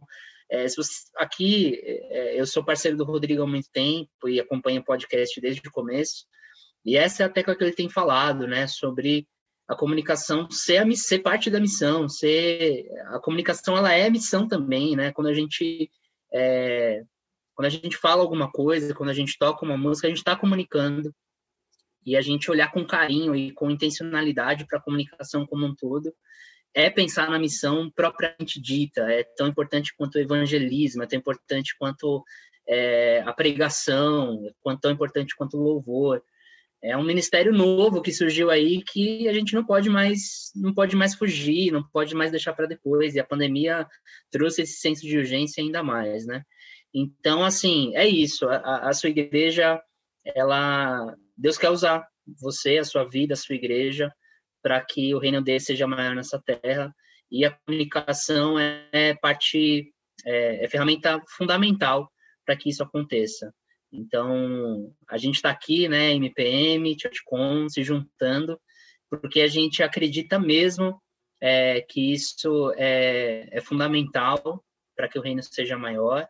[0.51, 4.81] é, se você, aqui, é, eu sou parceiro do Rodrigo há muito tempo e acompanho
[4.81, 6.27] o podcast desde o começo,
[6.85, 9.27] e essa é a tecla que ele tem falado, né, sobre
[9.67, 14.95] a comunicação ser, a, ser parte da missão, ser a comunicação ela é missão também,
[14.95, 15.11] né?
[15.13, 15.91] Quando a gente
[16.33, 17.03] é,
[17.55, 20.37] quando a gente fala alguma coisa, quando a gente toca uma música, a gente está
[20.37, 21.15] comunicando
[22.05, 26.13] e a gente olhar com carinho e com intencionalidade para a comunicação como um todo
[26.75, 31.75] é pensar na missão propriamente dita, é tão importante quanto o evangelismo, é tão importante
[31.79, 32.25] quanto
[32.67, 36.21] é, a pregação, é tão importante quanto o louvor.
[36.83, 40.97] É um ministério novo que surgiu aí que a gente não pode mais não pode
[40.97, 43.15] mais fugir, não pode mais deixar para depois.
[43.15, 43.87] E a pandemia
[44.31, 46.43] trouxe esse senso de urgência ainda mais, né?
[46.93, 48.47] Então, assim, é isso.
[48.49, 49.81] A, a sua igreja,
[50.25, 52.07] ela Deus quer usar
[52.41, 54.13] você, a sua vida, a sua igreja,
[54.63, 56.95] para que o reino dele seja maior nessa terra.
[57.31, 59.93] E a comunicação é, é parte,
[60.25, 62.11] é, é ferramenta fundamental
[62.45, 63.53] para que isso aconteça.
[63.93, 68.61] Então, a gente está aqui, né, MPM, ChurchCon, se juntando,
[69.09, 71.01] porque a gente acredita mesmo
[71.41, 74.65] é, que isso é, é fundamental
[74.97, 76.27] para que o reino seja maior.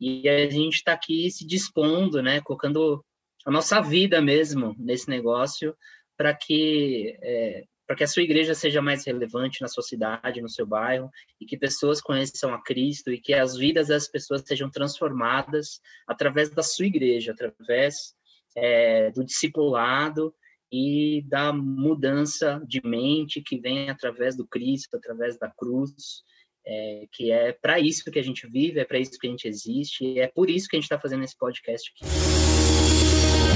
[0.00, 3.04] E a gente está aqui se dispondo, né, colocando
[3.44, 5.76] a nossa vida mesmo nesse negócio
[6.16, 10.48] para que é, para que a sua igreja seja mais relevante na sua cidade, no
[10.48, 14.70] seu bairro, e que pessoas conheçam a Cristo e que as vidas das pessoas sejam
[14.70, 18.14] transformadas através da sua igreja, através
[18.56, 20.34] é, do discipulado
[20.72, 26.22] e da mudança de mente que vem através do Cristo, através da cruz.
[26.66, 29.46] é, que é para isso que a gente vive, é para isso que a gente
[29.46, 32.53] existe, e é por isso que a gente está fazendo esse podcast aqui.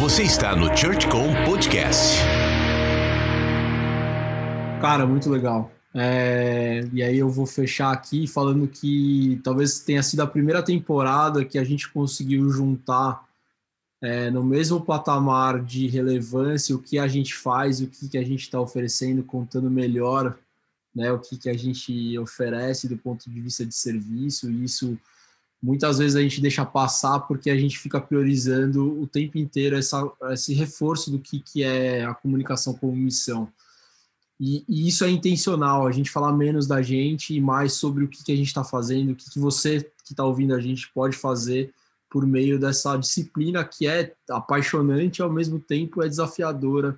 [0.00, 2.18] Você está no ChurchCom Podcast.
[4.80, 5.72] Cara, muito legal.
[5.92, 11.44] É, e aí eu vou fechar aqui falando que talvez tenha sido a primeira temporada
[11.44, 13.26] que a gente conseguiu juntar
[14.00, 18.24] é, no mesmo patamar de relevância o que a gente faz, o que, que a
[18.24, 20.38] gente está oferecendo, contando melhor
[20.94, 24.96] né, o que, que a gente oferece do ponto de vista de serviço, e isso
[25.62, 30.10] muitas vezes a gente deixa passar porque a gente fica priorizando o tempo inteiro essa,
[30.30, 33.48] esse reforço do que, que é a comunicação como missão.
[34.40, 38.08] E, e, isso é intencional, a gente falar menos da gente e mais sobre o
[38.08, 40.90] que, que a gente está fazendo, o que, que você que está ouvindo a gente
[40.92, 41.74] pode fazer
[42.08, 46.96] por meio dessa disciplina que é apaixonante e ao mesmo tempo é desafiadora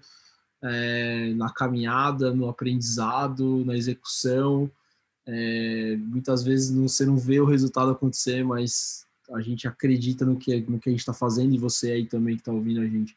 [0.63, 4.71] é, na caminhada, no aprendizado, na execução.
[5.27, 10.61] É, muitas vezes você não vê o resultado acontecer, mas a gente acredita no que,
[10.63, 13.17] no que a gente está fazendo e você aí também que está ouvindo a gente.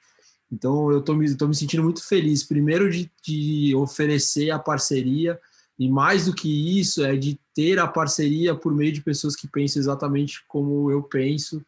[0.52, 5.40] Então, eu estou me, tô me sentindo muito feliz, primeiro, de, de oferecer a parceria,
[5.80, 9.48] e mais do que isso, é de ter a parceria por meio de pessoas que
[9.48, 11.66] pensam exatamente como eu penso,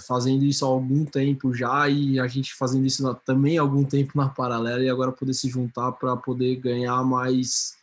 [0.00, 4.12] fazendo isso há algum tempo já, e a gente fazendo isso também há algum tempo
[4.16, 7.76] na paralela, e agora poder se juntar para poder ganhar mais,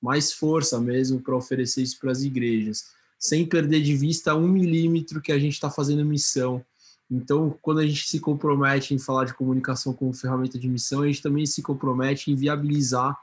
[0.00, 5.20] mais força mesmo para oferecer isso para as igrejas, sem perder de vista um milímetro
[5.20, 6.64] que a gente está fazendo missão
[7.10, 11.06] então, quando a gente se compromete em falar de comunicação como ferramenta de missão, a
[11.06, 13.16] gente também se compromete em viabilizar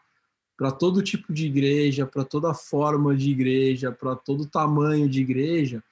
[0.55, 5.83] para todo tipo de igreja, para toda forma de igreja, para todo tamanho de igreja,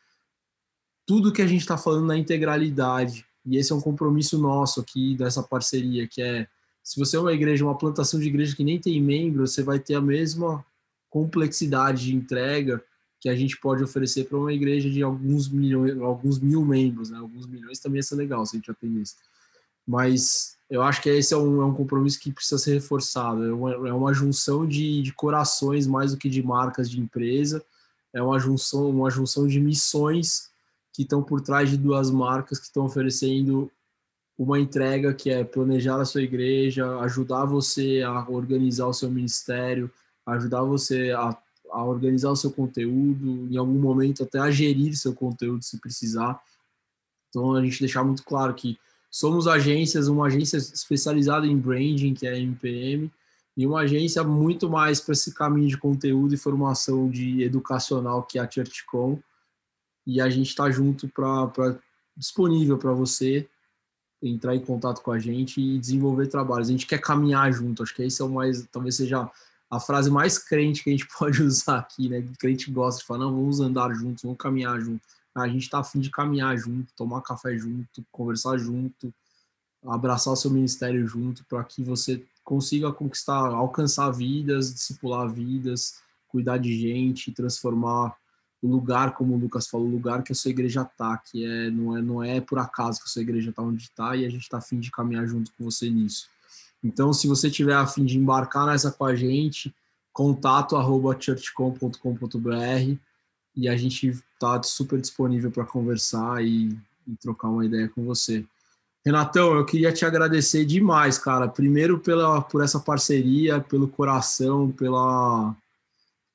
[1.05, 3.25] tudo que a gente está falando na integralidade.
[3.45, 6.47] E esse é um compromisso nosso aqui dessa parceria, que é
[6.83, 9.79] se você é uma igreja, uma plantação de igreja que nem tem membro, você vai
[9.79, 10.65] ter a mesma
[11.11, 12.83] complexidade de entrega
[13.19, 17.19] que a gente pode oferecer para uma igreja de alguns milhões, alguns mil membros, né?
[17.19, 19.15] Alguns milhões também ia ser legal se a gente atender isso.
[19.85, 23.43] Mas eu acho que esse é um, é um compromisso que precisa ser reforçado.
[23.43, 27.63] É uma, é uma junção de, de corações mais do que de marcas de empresa.
[28.11, 30.49] É uma junção, uma junção de missões
[30.93, 33.71] que estão por trás de duas marcas que estão oferecendo
[34.37, 39.91] uma entrega que é planejar a sua igreja, ajudar você a organizar o seu ministério,
[40.25, 41.37] ajudar você a
[41.71, 46.39] a organizar o seu conteúdo, em algum momento até a gerir seu conteúdo se precisar.
[47.29, 48.77] Então a gente deixar muito claro que
[49.09, 53.11] somos agências, uma agência especializada em branding, que é a MPM,
[53.55, 58.37] e uma agência muito mais para esse caminho de conteúdo e formação de educacional que
[58.37, 59.19] é a ChurchCom.
[60.05, 61.79] E a gente está junto para
[62.15, 63.47] disponível para você
[64.21, 66.67] entrar em contato com a gente e desenvolver trabalhos.
[66.67, 69.29] A gente quer caminhar junto, acho que esse é o mais, talvez seja
[69.71, 72.21] a frase mais crente que a gente pode usar aqui, né?
[72.21, 75.07] Que crente gosta de falar, não, vamos andar juntos, vamos caminhar juntos.
[75.33, 79.13] A gente está afim de caminhar junto, tomar café junto, conversar junto,
[79.85, 86.57] abraçar o seu ministério junto, para que você consiga conquistar, alcançar vidas, discipular vidas, cuidar
[86.57, 88.13] de gente, transformar
[88.61, 91.71] o lugar, como o Lucas falou, o lugar que a sua igreja está, que é
[91.71, 94.29] não é não é por acaso que a sua igreja está onde está e a
[94.29, 96.29] gente está afim de caminhar junto com você nisso.
[96.83, 99.73] Então, se você tiver a fim de embarcar nessa com a gente,
[100.11, 102.97] contato arroba churchcom.com.br
[103.55, 106.69] e a gente está super disponível para conversar e,
[107.07, 108.45] e, trocar uma ideia com você.
[109.05, 111.47] Renatão, eu queria te agradecer demais, cara.
[111.47, 115.55] Primeiro pela, por essa parceria, pelo coração, pela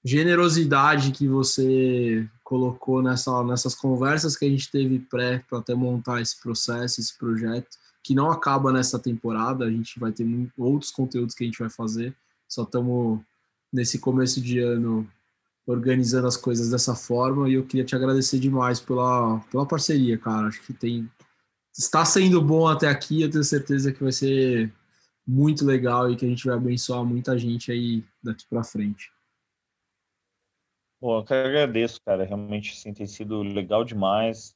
[0.04, 6.20] generosidade que você colocou nessa, nessas conversas que a gente teve pré para até montar
[6.20, 7.76] esse processo, esse projeto
[8.06, 9.64] que não acaba nessa temporada.
[9.64, 10.24] A gente vai ter
[10.56, 12.14] outros conteúdos que a gente vai fazer.
[12.48, 13.20] Só estamos
[13.72, 15.10] nesse começo de ano
[15.66, 20.46] organizando as coisas dessa forma e eu queria te agradecer demais pela, pela parceria, cara.
[20.46, 21.10] Acho que tem
[21.76, 24.72] está sendo bom até aqui, eu tenho certeza que vai ser
[25.26, 29.12] muito legal e que a gente vai abençoar muita gente aí daqui para frente.
[31.00, 32.24] Bom, eu que agradeço, cara.
[32.24, 34.54] Realmente sim, tem sido legal demais.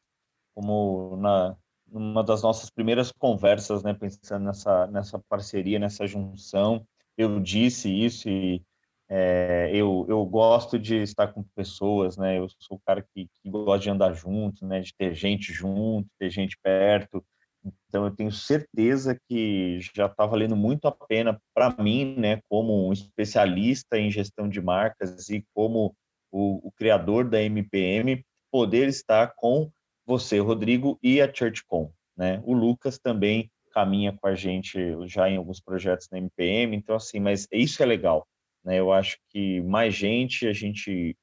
[0.55, 1.57] Como na,
[1.91, 6.87] numa das nossas primeiras conversas, né, pensando nessa, nessa parceria, nessa junção,
[7.17, 8.63] eu disse isso e
[9.09, 13.51] é, eu, eu gosto de estar com pessoas, né, eu sou o cara que, que
[13.51, 17.25] gosta de andar junto, né, de ter gente junto, ter gente perto,
[17.89, 22.89] então eu tenho certeza que já está valendo muito a pena para mim, né, como
[22.89, 25.95] um especialista em gestão de marcas e como
[26.31, 29.71] o, o criador da MPM, poder estar com
[30.11, 31.93] você, Rodrigo, e a ChurchCom.
[32.17, 32.43] Né?
[32.45, 37.21] O Lucas também caminha com a gente já em alguns projetos na MPM, então assim,
[37.21, 38.27] mas isso é legal,
[38.65, 38.81] né?
[38.81, 41.17] Eu acho que mais gente, a gente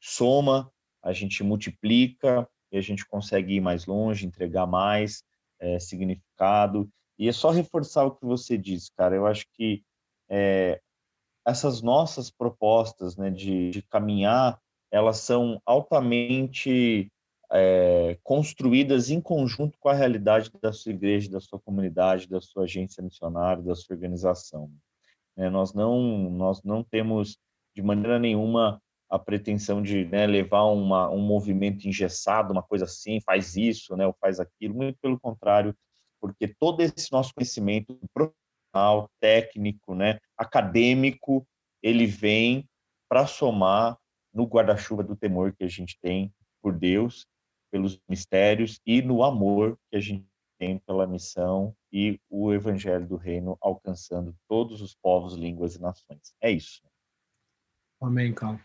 [0.00, 0.72] soma,
[1.02, 5.22] a gente multiplica e a gente consegue ir mais longe, entregar mais
[5.58, 6.88] é, significado.
[7.18, 9.14] E é só reforçar o que você disse, cara.
[9.14, 9.82] Eu acho que
[10.30, 10.80] é,
[11.46, 14.58] essas nossas propostas né, de, de caminhar,
[14.90, 17.12] elas são altamente
[17.52, 22.64] é, construídas em conjunto com a realidade da sua igreja, da sua comunidade, da sua
[22.64, 24.70] agência missionária, da sua organização.
[25.36, 27.38] É, nós não nós não temos
[27.74, 33.20] de maneira nenhuma a pretensão de né, levar uma, um movimento engessado, uma coisa assim,
[33.20, 35.74] faz isso, né, ou faz aquilo, muito pelo contrário,
[36.20, 41.44] porque todo esse nosso conhecimento profissional, técnico, né, acadêmico,
[41.82, 42.68] ele vem
[43.08, 43.98] para somar
[44.32, 46.32] no guarda-chuva do temor que a gente tem
[46.62, 47.26] por Deus,
[47.70, 50.26] pelos mistérios e no amor que a gente
[50.58, 56.34] tem pela missão e o evangelho do reino alcançando todos os povos, línguas e nações.
[56.40, 56.82] É isso.
[58.00, 58.60] Amém, cara.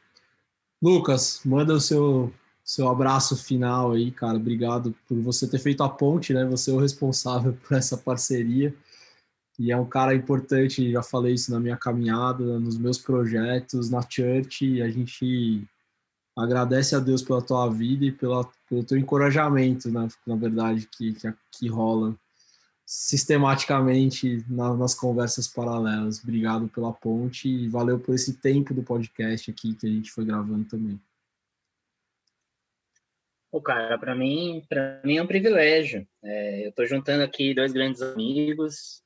[0.81, 2.33] Lucas, manda o seu
[2.65, 4.37] seu abraço final aí, cara.
[4.37, 6.43] Obrigado por você ter feito a ponte, né?
[6.45, 8.75] Você é o responsável por essa parceria.
[9.57, 14.01] E é um cara importante, já falei isso na minha caminhada, nos meus projetos, na
[14.01, 14.81] church.
[14.81, 15.63] A gente
[16.35, 20.07] agradece a Deus pela tua vida e pela, pelo teu encorajamento, né?
[20.27, 22.15] na verdade, que, que, que rola
[22.85, 26.21] sistematicamente na, nas conversas paralelas.
[26.21, 30.25] Obrigado pela ponte e valeu por esse tempo do podcast aqui que a gente foi
[30.25, 30.99] gravando também.
[33.51, 36.05] O cara, para mim, para mim é um privilégio.
[36.21, 39.01] É, eu estou juntando aqui dois grandes amigos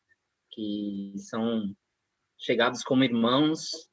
[0.52, 1.74] que são
[2.38, 3.89] chegados como irmãos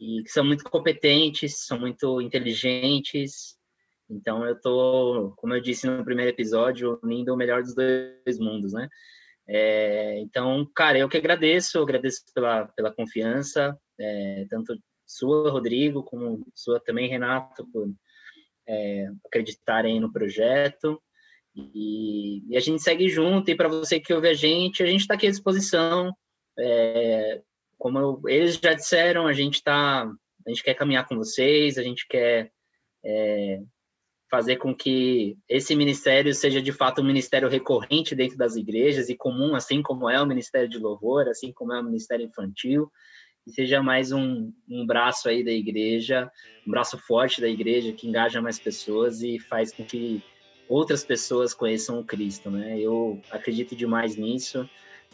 [0.00, 3.56] e que são muito competentes, são muito inteligentes.
[4.08, 8.72] Então eu tô, como eu disse no primeiro episódio, unindo o melhor dos dois mundos,
[8.72, 8.88] né?
[9.46, 16.46] É, então, cara, eu que agradeço, agradeço pela, pela confiança, é, tanto sua, Rodrigo, como
[16.54, 17.88] sua também, Renato, por
[18.66, 21.02] é, acreditarem no projeto.
[21.54, 23.50] E, e, a gente segue junto.
[23.50, 26.14] E para você que ouve a gente, a gente está aqui à disposição.
[26.58, 27.42] É,
[27.80, 31.82] como eu, eles já disseram, a gente tá, a gente quer caminhar com vocês, a
[31.82, 32.52] gente quer
[33.02, 33.58] é,
[34.30, 39.16] fazer com que esse ministério seja de fato um ministério recorrente dentro das igrejas e
[39.16, 42.92] comum, assim como é o ministério de louvor, assim como é o ministério infantil,
[43.46, 46.30] e seja mais um, um braço aí da igreja,
[46.66, 50.22] um braço forte da igreja que engaja mais pessoas e faz com que
[50.68, 52.78] outras pessoas conheçam o Cristo, né?
[52.78, 54.68] Eu acredito demais nisso.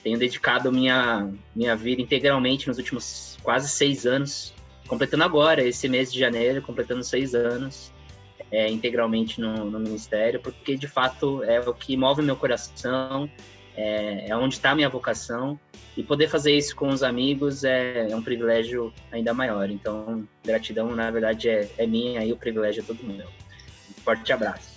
[0.06, 4.54] Tenho dedicado minha minha vida integralmente nos últimos quase seis anos,
[4.86, 7.92] completando agora esse mês de janeiro, completando seis anos
[8.52, 13.28] é, integralmente no, no, ministério, porque de fato é o que move meu coração,
[13.76, 15.58] é, é onde está minha vocação,
[15.96, 19.68] e poder fazer isso com os amigos é, é, um privilégio ainda maior.
[19.68, 23.26] Então, gratidão, na verdade, é, é minha e o privilégio é todo meu.
[23.26, 24.75] Um forte abraço.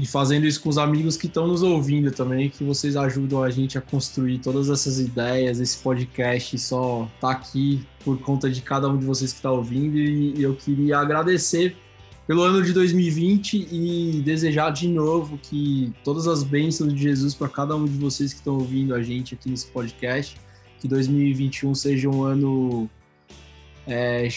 [0.00, 3.50] E fazendo isso com os amigos que estão nos ouvindo também, que vocês ajudam a
[3.50, 8.88] gente a construir todas essas ideias, esse podcast só tá aqui por conta de cada
[8.88, 9.96] um de vocês que está ouvindo.
[9.98, 11.76] E eu queria agradecer
[12.28, 17.48] pelo ano de 2020 e desejar de novo que todas as bênçãos de Jesus para
[17.48, 20.36] cada um de vocês que estão ouvindo a gente aqui nesse podcast,
[20.78, 22.88] que 2021 seja um ano
[23.84, 24.28] é,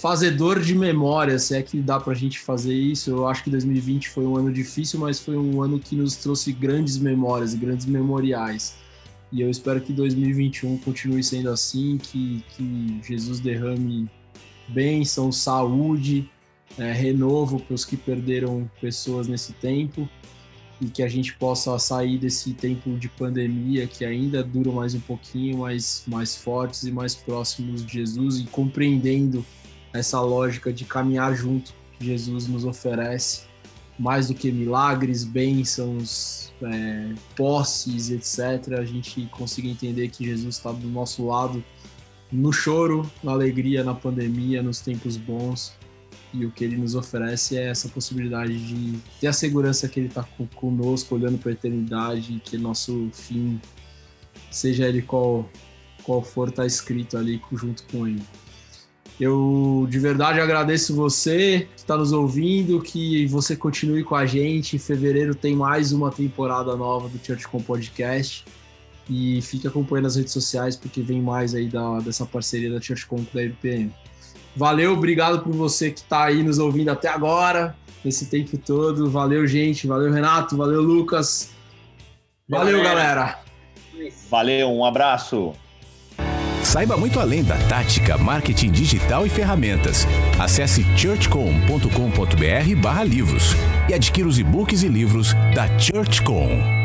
[0.00, 3.10] fazedor de memória, se é que dá para a gente fazer isso.
[3.10, 6.52] Eu acho que 2020 foi um ano difícil, mas foi um ano que nos trouxe
[6.52, 8.76] grandes memórias grandes memoriais.
[9.32, 14.08] E eu espero que 2021 continue sendo assim, que, que Jesus derrame
[14.68, 16.30] bênção, saúde,
[16.78, 20.08] é, renovo para os que perderam pessoas nesse tempo
[20.80, 25.00] e que a gente possa sair desse tempo de pandemia que ainda dura mais um
[25.00, 29.44] pouquinho, mais, mais fortes e mais próximos de Jesus e compreendendo
[29.98, 33.42] essa lógica de caminhar junto que Jesus nos oferece,
[33.98, 38.78] mais do que milagres, bênçãos, é, posses, etc.
[38.78, 41.64] A gente consiga entender que Jesus está do nosso lado
[42.30, 45.74] no choro, na alegria, na pandemia, nos tempos bons
[46.32, 50.08] e o que ele nos oferece é essa possibilidade de ter a segurança que ele
[50.08, 50.22] está
[50.54, 53.60] conosco, olhando para a eternidade, que nosso fim,
[54.50, 55.48] seja ele qual,
[56.02, 58.22] qual for, está escrito ali junto com ele.
[59.18, 64.76] Eu de verdade agradeço você que está nos ouvindo, que você continue com a gente.
[64.76, 68.44] Em fevereiro tem mais uma temporada nova do Church com Podcast.
[69.08, 73.06] E fique acompanhando as redes sociais, porque vem mais aí da, dessa parceria da Church
[73.06, 73.92] com da RPM.
[74.54, 79.08] Valeu, obrigado por você que está aí nos ouvindo até agora, nesse tempo todo.
[79.08, 79.86] Valeu, gente.
[79.86, 80.56] Valeu, Renato.
[80.56, 81.50] Valeu, Lucas.
[82.48, 83.38] Valeu, galera.
[84.30, 85.54] Valeu, um abraço.
[86.66, 90.04] Saiba muito além da tática, marketing digital e ferramentas.
[90.36, 93.54] Acesse churchcom.com.br/livros
[93.88, 96.75] e adquira os e-books e livros da ChurchCom.